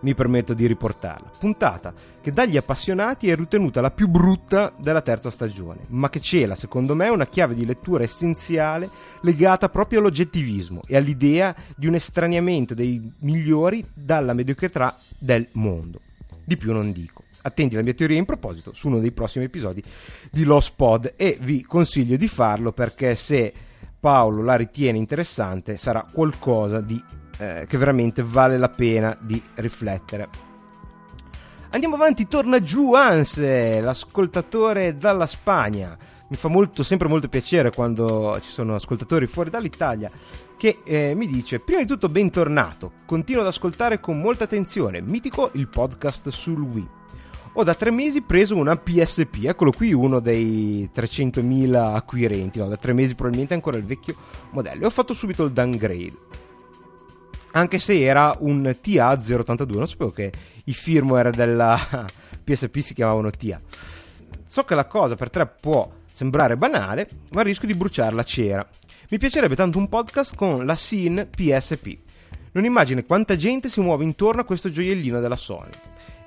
mi 0.00 0.14
permetto 0.14 0.54
di 0.54 0.66
riportarla. 0.66 1.30
Puntata 1.38 1.92
che 2.20 2.30
dagli 2.30 2.56
appassionati 2.56 3.28
è 3.28 3.36
ritenuta 3.36 3.80
la 3.80 3.90
più 3.90 4.08
brutta 4.08 4.72
della 4.78 5.02
terza 5.02 5.30
stagione, 5.30 5.80
ma 5.88 6.08
che 6.08 6.20
cela, 6.20 6.54
secondo 6.54 6.94
me, 6.94 7.08
una 7.08 7.26
chiave 7.26 7.54
di 7.54 7.64
lettura 7.64 8.04
essenziale 8.04 8.90
legata 9.22 9.68
proprio 9.68 10.00
all'oggettivismo 10.00 10.80
e 10.86 10.96
all'idea 10.96 11.54
di 11.76 11.86
un 11.86 11.94
estraniamento 11.94 12.74
dei 12.74 13.12
migliori 13.20 13.84
dalla 13.94 14.34
mediocrità 14.34 14.98
del 15.18 15.48
mondo. 15.52 16.00
Di 16.44 16.56
più 16.56 16.72
non 16.72 16.92
dico 16.92 17.24
attenti 17.40 17.74
alla 17.74 17.84
mia 17.84 17.94
teoria 17.94 18.18
in 18.18 18.24
proposito 18.24 18.72
su 18.72 18.88
uno 18.88 18.98
dei 18.98 19.12
prossimi 19.12 19.44
episodi 19.44 19.82
di 20.30 20.44
Lost 20.44 20.72
Pod 20.76 21.14
e 21.16 21.38
vi 21.40 21.62
consiglio 21.62 22.16
di 22.16 22.28
farlo 22.28 22.72
perché 22.72 23.14
se 23.14 23.52
Paolo 23.98 24.42
la 24.42 24.56
ritiene 24.56 24.98
interessante 24.98 25.76
sarà 25.76 26.06
qualcosa 26.10 26.80
di, 26.80 27.02
eh, 27.38 27.64
che 27.66 27.78
veramente 27.78 28.22
vale 28.22 28.58
la 28.58 28.68
pena 28.68 29.16
di 29.20 29.40
riflettere. 29.54 30.28
Andiamo 31.70 31.96
avanti, 31.96 32.28
torna 32.28 32.60
giù 32.60 32.94
Anse, 32.94 33.80
l'ascoltatore 33.80 34.96
dalla 34.96 35.26
Spagna. 35.26 35.96
Mi 36.28 36.36
fa 36.36 36.48
molto, 36.48 36.82
sempre 36.82 37.08
molto 37.08 37.28
piacere 37.28 37.70
quando 37.70 38.38
ci 38.42 38.50
sono 38.50 38.74
ascoltatori 38.74 39.26
fuori 39.26 39.48
dall'Italia 39.48 40.10
che 40.58 40.80
eh, 40.84 41.14
mi 41.14 41.26
dice 41.26 41.60
prima 41.60 41.80
di 41.80 41.86
tutto 41.86 42.08
bentornato, 42.08 42.92
continuo 43.06 43.42
ad 43.42 43.48
ascoltare 43.48 44.00
con 44.00 44.18
molta 44.18 44.44
attenzione, 44.44 45.00
mitico 45.00 45.50
il 45.54 45.68
podcast 45.68 46.28
sul 46.28 46.60
Wii 46.60 46.88
ho 47.60 47.64
da 47.64 47.74
tre 47.74 47.90
mesi 47.90 48.20
preso 48.22 48.54
una 48.54 48.76
PSP, 48.76 49.44
eccolo 49.44 49.72
qui 49.72 49.92
uno 49.92 50.20
dei 50.20 50.88
300.000 50.94 51.74
acquirenti, 51.74 52.60
no, 52.60 52.68
da 52.68 52.76
tre 52.76 52.92
mesi 52.92 53.14
probabilmente 53.14 53.54
ancora 53.54 53.76
il 53.76 53.84
vecchio 53.84 54.14
modello 54.50 54.82
e 54.82 54.86
ho 54.86 54.90
fatto 54.90 55.12
subito 55.12 55.42
il 55.42 55.50
downgrade. 55.50 56.12
Anche 57.52 57.78
se 57.78 58.00
era 58.00 58.34
un 58.40 58.62
TA082, 58.82 59.76
non 59.76 59.88
sapevo 59.88 60.10
che 60.10 60.32
i 60.64 60.74
firmware 60.74 61.30
della 61.30 61.78
PSP 62.44 62.78
si 62.78 62.94
chiamavano 62.94 63.30
TA. 63.30 63.60
So 64.46 64.64
che 64.64 64.74
la 64.74 64.86
cosa 64.86 65.14
per 65.14 65.30
tre 65.30 65.46
può 65.46 65.90
sembrare 66.12 66.56
banale, 66.56 67.08
ma 67.30 67.42
rischio 67.42 67.68
di 67.68 67.74
bruciare 67.74 68.14
la 68.14 68.24
cera. 68.24 68.66
Mi 69.10 69.18
piacerebbe 69.18 69.56
tanto 69.56 69.78
un 69.78 69.88
podcast 69.88 70.34
con 70.34 70.66
la 70.66 70.76
SIN 70.76 71.28
PSP. 71.34 71.98
Non 72.52 72.64
immagini 72.64 73.04
quanta 73.04 73.36
gente 73.36 73.68
si 73.68 73.80
muove 73.80 74.04
intorno 74.04 74.40
a 74.40 74.44
questo 74.44 74.70
gioiellino 74.70 75.20
della 75.20 75.36
Sony 75.36 75.70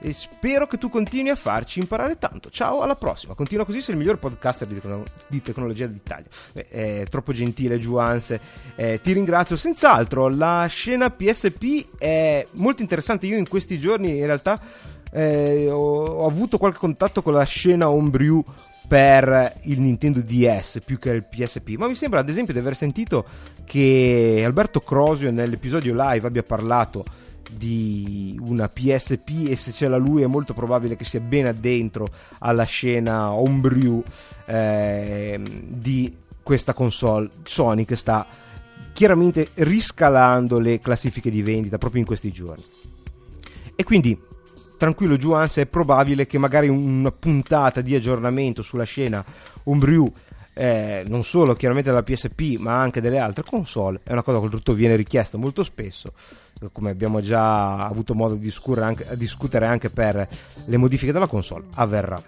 e 0.01 0.13
spero 0.13 0.65
che 0.65 0.79
tu 0.79 0.89
continui 0.89 1.29
a 1.29 1.35
farci 1.35 1.79
imparare 1.79 2.17
tanto. 2.17 2.49
Ciao, 2.49 2.81
alla 2.81 2.95
prossima. 2.95 3.35
Continua 3.35 3.65
così, 3.65 3.81
sei 3.81 3.93
il 3.93 3.99
miglior 3.99 4.17
podcaster 4.17 4.67
di, 4.67 4.79
tecno- 4.79 5.03
di 5.27 5.41
tecnologia 5.41 5.85
d'Italia. 5.85 6.25
Beh, 6.53 6.67
è 6.67 7.03
troppo 7.07 7.31
gentile, 7.31 7.77
Giuanse. 7.77 8.39
Eh, 8.75 8.99
ti 9.01 9.13
ringrazio. 9.13 9.55
Senz'altro, 9.55 10.27
la 10.27 10.65
scena 10.67 11.11
PSP 11.11 11.97
è 11.99 12.45
molto 12.53 12.81
interessante. 12.81 13.27
Io 13.27 13.37
in 13.37 13.47
questi 13.47 13.77
giorni, 13.79 14.17
in 14.17 14.25
realtà, 14.25 14.59
eh, 15.11 15.69
ho, 15.69 16.03
ho, 16.03 16.25
avuto 16.25 16.57
qualche 16.57 16.79
contatto 16.79 17.21
con 17.21 17.33
la 17.33 17.43
scena 17.43 17.89
homebrew 17.89 18.43
per 18.87 19.53
il 19.63 19.79
Nintendo 19.79 20.19
DS 20.19 20.81
più 20.83 20.99
che 20.99 21.11
il 21.11 21.23
PSP, 21.23 21.75
ma 21.77 21.87
mi 21.87 21.95
sembra 21.95 22.19
ad 22.19 22.27
esempio 22.27 22.53
di 22.53 22.59
aver 22.59 22.75
sentito 22.75 23.25
che 23.63 24.41
Alberto 24.43 24.81
Crosio 24.81 25.31
nell'episodio 25.31 25.93
live 25.95 26.27
abbia 26.27 26.43
parlato 26.43 27.05
di 27.51 28.39
una 28.41 28.69
PSP 28.69 29.47
e 29.49 29.55
se 29.55 29.71
ce 29.71 29.87
l'ha 29.87 29.97
lui 29.97 30.21
è 30.21 30.27
molto 30.27 30.53
probabile 30.53 30.95
che 30.95 31.05
sia 31.05 31.19
ben 31.19 31.47
addentro 31.47 32.07
alla 32.39 32.63
scena 32.63 33.31
homebrew 33.31 34.03
eh, 34.45 35.39
di 35.67 36.15
questa 36.41 36.73
console. 36.73 37.29
Sony 37.43 37.85
che 37.85 37.95
sta 37.95 38.25
chiaramente 38.93 39.49
riscalando 39.55 40.59
le 40.59 40.79
classifiche 40.79 41.29
di 41.29 41.41
vendita 41.41 41.77
proprio 41.77 42.01
in 42.01 42.07
questi 42.07 42.31
giorni. 42.31 42.63
E 43.75 43.83
quindi 43.83 44.19
tranquillo 44.77 45.17
Juans 45.17 45.57
è 45.57 45.65
probabile 45.65 46.25
che 46.25 46.37
magari 46.37 46.67
una 46.67 47.11
puntata 47.11 47.81
di 47.81 47.93
aggiornamento 47.93 48.61
sulla 48.63 48.83
scena 48.83 49.23
homebrew 49.63 50.11
eh, 50.53 51.03
non 51.07 51.23
solo 51.23 51.53
chiaramente 51.53 51.89
della 51.89 52.03
PSP 52.03 52.57
ma 52.57 52.81
anche 52.81 52.99
delle 52.99 53.19
altre 53.19 53.43
console 53.43 54.01
è 54.03 54.11
una 54.11 54.23
cosa 54.23 54.39
che 54.39 54.45
oltretutto 54.45 54.73
viene 54.73 54.95
richiesta 54.95 55.37
molto 55.37 55.63
spesso 55.63 56.13
come 56.71 56.91
abbiamo 56.91 57.21
già 57.21 57.85
avuto 57.85 58.13
modo 58.13 58.35
di 58.35 58.53
anche, 58.79 59.07
discutere 59.17 59.65
anche 59.65 59.89
per 59.89 60.27
le 60.65 60.77
modifiche 60.77 61.11
della 61.11 61.27
console 61.27 61.65
avverrà. 61.75 62.21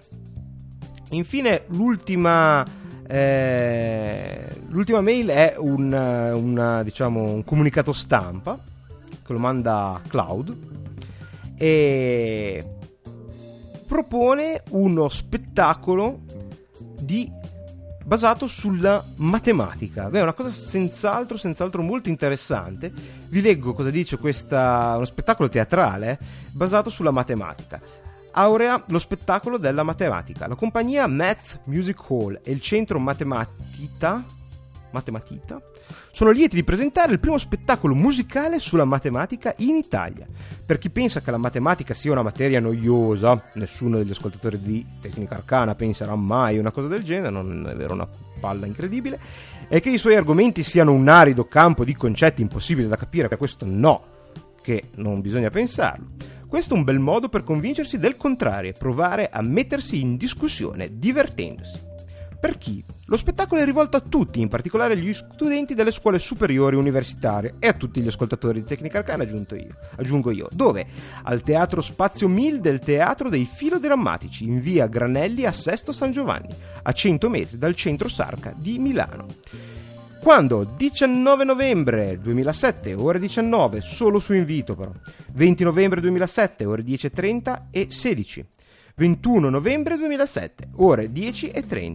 Infine 1.09 1.65
l'ultima 1.67 2.65
eh, 3.07 4.47
l'ultima 4.69 5.01
mail 5.01 5.27
è 5.27 5.55
un, 5.57 5.91
una, 5.91 6.83
diciamo, 6.83 7.21
un 7.21 7.43
comunicato 7.43 7.91
stampa 7.91 8.57
che 9.23 9.33
lo 9.33 9.39
manda 9.39 10.01
Cloud 10.07 10.57
e 11.55 12.65
propone 13.85 14.63
uno 14.71 15.07
spettacolo 15.09 16.21
di 16.99 17.31
basato 18.03 18.47
sulla 18.47 19.03
matematica. 19.15 20.09
Beh, 20.09 20.19
è 20.19 20.23
una 20.23 20.33
cosa 20.33 20.49
senz'altro, 20.49 21.37
senz'altro 21.37 21.81
molto 21.81 22.09
interessante. 22.09 22.91
Vi 23.27 23.41
leggo 23.41 23.73
cosa 23.73 23.89
dice 23.89 24.17
questa, 24.17 24.93
uno 24.95 25.05
spettacolo 25.05 25.49
teatrale 25.49 26.19
basato 26.51 26.89
sulla 26.89 27.11
matematica. 27.11 27.81
Aurea, 28.35 28.83
lo 28.87 28.99
spettacolo 28.99 29.57
della 29.57 29.83
matematica. 29.83 30.47
La 30.47 30.55
compagnia 30.55 31.07
Math 31.07 31.61
Music 31.65 31.99
Hall 32.09 32.39
e 32.43 32.51
il 32.51 32.61
centro 32.61 32.99
Matematita, 32.99 34.23
Matematita 34.91 35.61
sono 36.11 36.31
lieti 36.31 36.55
di 36.55 36.63
presentare 36.63 37.11
il 37.11 37.19
primo 37.19 37.37
spettacolo 37.37 37.95
musicale 37.95 38.59
sulla 38.59 38.85
matematica 38.85 39.53
in 39.57 39.75
Italia. 39.75 40.27
Per 40.65 40.77
chi 40.77 40.89
pensa 40.89 41.21
che 41.21 41.31
la 41.31 41.37
matematica 41.37 41.93
sia 41.93 42.11
una 42.11 42.21
materia 42.21 42.59
noiosa, 42.59 43.49
nessuno 43.55 43.97
degli 43.97 44.11
ascoltatori 44.11 44.59
di 44.59 44.85
Tecnica 45.01 45.35
Arcana 45.35 45.75
penserà 45.75 46.15
mai 46.15 46.57
una 46.57 46.71
cosa 46.71 46.87
del 46.87 47.03
genere, 47.03 47.31
non 47.31 47.67
è 47.67 47.75
vero 47.75 47.93
una 47.93 48.07
palla 48.39 48.65
incredibile, 48.65 49.19
e 49.67 49.79
che 49.79 49.89
i 49.89 49.97
suoi 49.97 50.15
argomenti 50.15 50.63
siano 50.63 50.91
un 50.91 51.07
arido 51.07 51.47
campo 51.47 51.83
di 51.83 51.95
concetti 51.95 52.41
impossibili 52.41 52.87
da 52.87 52.95
capire, 52.95 53.35
questo 53.37 53.65
no, 53.65 54.03
che 54.61 54.89
non 54.95 55.21
bisogna 55.21 55.49
pensarlo. 55.49 56.07
Questo 56.47 56.75
è 56.75 56.77
un 56.77 56.83
bel 56.83 56.99
modo 56.99 57.29
per 57.29 57.43
convincersi 57.43 57.97
del 57.97 58.15
contrario 58.15 58.69
e 58.69 58.73
provare 58.73 59.29
a 59.31 59.41
mettersi 59.41 60.01
in 60.01 60.17
discussione 60.17 60.99
divertendosi. 60.99 61.91
Per 62.43 62.57
chi? 62.57 62.83
Lo 63.05 63.15
spettacolo 63.15 63.61
è 63.61 63.63
rivolto 63.63 63.95
a 63.95 64.01
tutti, 64.01 64.41
in 64.41 64.49
particolare 64.49 64.95
agli 64.95 65.13
studenti 65.13 65.75
delle 65.75 65.91
scuole 65.91 66.19
superiori 66.19 66.75
universitarie 66.75 67.55
e 67.57 67.67
a 67.67 67.73
tutti 67.73 68.01
gli 68.01 68.07
ascoltatori 68.07 68.59
di 68.59 68.65
Tecnica 68.65 68.97
Arcana, 68.97 69.23
io, 69.23 69.45
aggiungo 69.95 70.29
io, 70.29 70.49
dove? 70.51 70.85
Al 71.23 71.39
Teatro 71.39 71.79
Spazio 71.79 72.27
1000 72.27 72.59
del 72.59 72.79
Teatro 72.79 73.29
dei 73.29 73.45
Filodrammatici, 73.45 74.43
in 74.43 74.59
via 74.59 74.87
Granelli 74.87 75.45
a 75.45 75.53
Sesto 75.53 75.93
San 75.93 76.11
Giovanni, 76.11 76.49
a 76.81 76.91
100 76.91 77.29
metri 77.29 77.57
dal 77.57 77.75
centro 77.75 78.09
Sarca 78.09 78.53
di 78.53 78.77
Milano. 78.77 79.25
Quando? 80.21 80.65
19 80.65 81.45
novembre 81.45 82.19
2007, 82.19 82.93
ore 82.93 83.19
19, 83.19 83.79
solo 83.79 84.19
su 84.19 84.33
invito 84.33 84.75
però. 84.75 84.91
20 85.31 85.63
novembre 85.63 86.01
2007, 86.01 86.65
ore 86.65 86.83
10.30 86.83 87.61
e 87.71 87.87
16. 87.89 88.45
21 88.95 89.49
novembre 89.49 89.97
2007, 89.97 90.69
ore 90.75 91.11
10.30. 91.11 91.93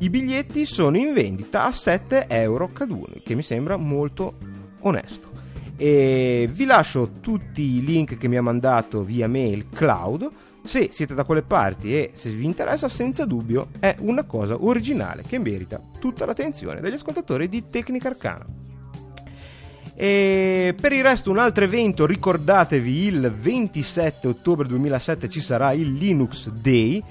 I 0.00 0.10
biglietti 0.10 0.66
sono 0.66 0.98
in 0.98 1.14
vendita 1.14 1.64
a 1.64 1.72
7 1.72 2.26
euro 2.28 2.68
caduni, 2.70 3.22
che 3.24 3.34
mi 3.34 3.42
sembra 3.42 3.78
molto 3.78 4.36
onesto. 4.80 5.30
E 5.76 6.46
vi 6.52 6.66
lascio 6.66 7.12
tutti 7.20 7.62
i 7.62 7.84
link 7.84 8.18
che 8.18 8.28
mi 8.28 8.36
ha 8.36 8.42
mandato 8.42 9.02
via 9.02 9.26
mail 9.26 9.68
Cloud. 9.70 10.28
Se 10.62 10.88
siete 10.90 11.14
da 11.14 11.24
quelle 11.24 11.42
parti 11.42 11.96
e 11.96 12.10
se 12.12 12.30
vi 12.30 12.44
interessa, 12.44 12.88
senza 12.88 13.24
dubbio 13.24 13.68
è 13.80 13.96
una 14.00 14.24
cosa 14.24 14.62
originale 14.62 15.22
che 15.22 15.38
merita 15.38 15.80
tutta 15.98 16.26
l'attenzione 16.26 16.80
degli 16.80 16.94
ascoltatori 16.94 17.48
di 17.48 17.64
Tecnica 17.70 18.08
Arcana. 18.08 18.67
E 20.00 20.76
per 20.80 20.92
il 20.92 21.02
resto 21.02 21.28
un 21.28 21.38
altro 21.38 21.64
evento, 21.64 22.06
ricordatevi 22.06 23.06
il 23.06 23.32
27 23.32 24.28
ottobre 24.28 24.68
2007 24.68 25.28
ci 25.28 25.40
sarà 25.40 25.72
il 25.72 25.92
Linux 25.94 26.50
Day. 26.50 27.02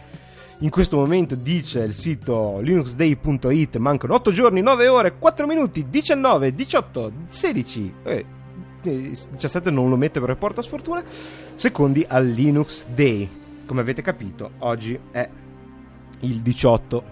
In 0.60 0.69
questo 0.69 0.95
momento 0.95 1.36
dice 1.36 1.80
il 1.80 1.93
sito 1.93 2.62
linuxday.it, 2.62 3.76
mancano 3.76 4.14
8 4.14 4.32
giorni, 4.32 4.62
9 4.62 4.88
ore, 4.88 5.18
4 5.20 5.45
minuti, 5.45 5.89
19, 5.89 6.55
18, 6.55 7.12
16, 7.28 7.93
eh, 8.03 8.26
17 8.82 9.70
non 9.70 9.89
lo 9.89 9.97
mette 9.97 10.22
per 10.22 10.38
porta 10.38 10.62
sfortuna, 10.62 11.03
secondi 11.55 12.05
al 12.07 12.26
Linux 12.26 12.86
Day. 12.86 13.30
Come 13.66 13.82
avete 13.82 14.01
capito, 14.01 14.51
oggi 14.59 14.97
è 15.12 15.30
il 16.22 16.39
18 16.39 17.03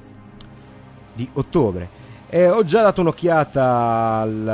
di 1.16 1.28
ottobre. 1.34 2.05
Eh, 2.28 2.50
ho 2.50 2.64
già 2.64 2.82
dato 2.82 3.02
un'occhiata 3.02 4.20
al 4.20 4.48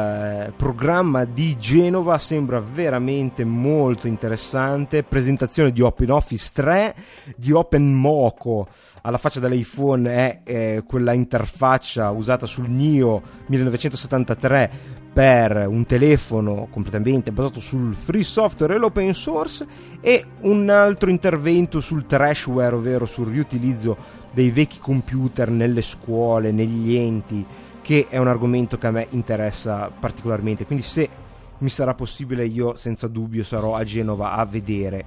eh, 0.49 0.53
programma 0.57 1.23
di 1.23 1.57
Genova, 1.57 2.17
sembra 2.17 2.59
veramente 2.59 3.45
molto 3.45 4.07
interessante. 4.07 5.03
Presentazione 5.03 5.71
di 5.71 5.81
OpenOffice 5.81 6.49
3, 6.53 6.95
di 7.37 7.53
OpenMoco, 7.53 8.67
alla 9.03 9.17
faccia 9.17 9.39
dell'iPhone 9.39 10.09
è 10.09 10.41
eh, 10.43 10.83
quella 10.85 11.13
interfaccia 11.13 12.09
usata 12.09 12.45
sul 12.45 12.69
NIO 12.69 13.21
1973 13.47 14.99
per 15.13 15.67
un 15.67 15.85
telefono 15.85 16.67
completamente 16.71 17.31
basato 17.31 17.59
sul 17.59 17.93
free 17.93 18.23
software 18.23 18.75
e 18.75 18.77
l'open 18.77 19.13
source 19.13 19.65
e 19.99 20.23
un 20.41 20.69
altro 20.69 21.09
intervento 21.09 21.79
sul 21.79 22.05
trashware, 22.05 22.75
ovvero 22.75 23.05
sul 23.05 23.27
riutilizzo 23.27 24.19
dei 24.31 24.49
vecchi 24.51 24.79
computer 24.79 25.49
nelle 25.49 25.81
scuole, 25.81 26.51
negli 26.51 26.95
enti 26.95 27.45
che 27.81 28.07
è 28.09 28.17
un 28.17 28.27
argomento 28.27 28.77
che 28.77 28.87
a 28.87 28.91
me 28.91 29.07
interessa 29.11 29.89
particolarmente. 29.89 30.65
Quindi 30.65 30.83
se 30.83 31.09
mi 31.57 31.69
sarà 31.69 31.93
possibile 31.93 32.45
io 32.45 32.75
senza 32.75 33.07
dubbio 33.07 33.43
sarò 33.43 33.75
a 33.75 33.83
Genova 33.83 34.33
a 34.33 34.45
vedere 34.45 35.05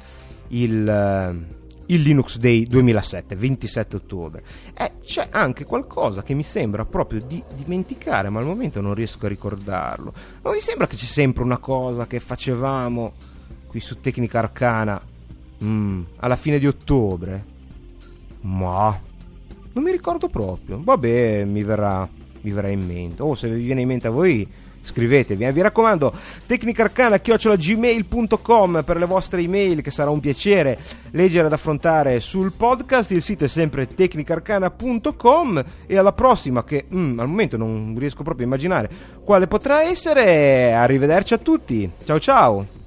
il, 0.49 0.89
eh, 0.89 1.63
il 1.87 2.03
Linux 2.03 2.37
Day 2.37 2.65
2007, 2.67 3.35
27 3.37 3.97
ottobre. 3.97 4.45
E 4.75 4.93
c'è 5.03 5.29
anche 5.31 5.65
qualcosa 5.65 6.23
che 6.23 6.35
mi 6.35 6.43
sembra 6.43 6.85
proprio 6.85 7.21
di 7.25 7.43
dimenticare, 7.55 8.29
ma 8.29 8.41
al 8.41 8.47
momento 8.47 8.81
non 8.81 8.95
riesco 8.95 9.27
a 9.27 9.29
ricordarlo. 9.29 10.13
Non 10.43 10.53
vi 10.53 10.61
sembra 10.61 10.87
che 10.87 10.97
c'è 10.97 11.05
sempre 11.05 11.43
una 11.43 11.59
cosa 11.59 12.07
che 12.07 12.21
facevamo 12.21 13.13
qui 13.67 13.81
su 13.81 14.01
Tecnica 14.01 14.39
Arcana 14.39 15.01
mm, 15.63 16.03
alla 16.17 16.37
fine 16.37 16.59
di 16.59 16.67
ottobre? 16.67 17.53
Ma 18.43 19.13
non 19.75 19.85
mi 19.85 19.91
ricordo 19.91 20.29
proprio. 20.29 20.81
Vabbè, 20.83 21.45
mi 21.45 21.63
verrà 21.63 22.09
vi 22.45 22.53
verrà 22.53 22.69
in 22.69 22.87
mente. 22.87 23.23
O 23.23 23.35
se 23.35 23.49
vi 23.49 23.65
viene 23.65 23.81
in 23.81 23.89
mente 23.89 24.07
a 24.07 24.11
voi, 24.11 24.47
scrivetevi. 24.81 25.45
Eh. 25.45 25.53
Vi 25.53 25.63
raccomando, 25.63 26.13
tecnicarcana.gmail.com 26.47 28.83
per 28.85 28.99
le 28.99 29.07
vostre 29.07 29.41
email, 29.41 29.81
che 29.81 29.91
sarà 29.91 30.11
un 30.11 30.21
piacere 30.21 30.79
leggere 31.11 31.47
ed 31.47 31.53
affrontare 31.53 32.21
sul 32.21 32.53
podcast. 32.53 33.11
Il 33.11 33.23
sito 33.23 33.45
è 33.45 33.49
sempre 33.49 33.87
tecnicarcana.com. 33.87 35.65
E 35.87 35.97
alla 35.97 36.13
prossima, 36.13 36.63
che 36.65 36.85
mm, 36.95 37.19
al 37.19 37.29
momento 37.29 37.57
non 37.57 37.97
riesco 37.99 38.23
proprio 38.23 38.45
a 38.45 38.49
immaginare 38.49 38.91
quale 39.25 39.49
potrà 39.49 39.83
essere. 39.83 40.75
Arrivederci 40.75 41.35
a 41.35 41.39
tutti. 41.39 41.91
Ciao 42.05 42.21
ciao. 42.21 42.83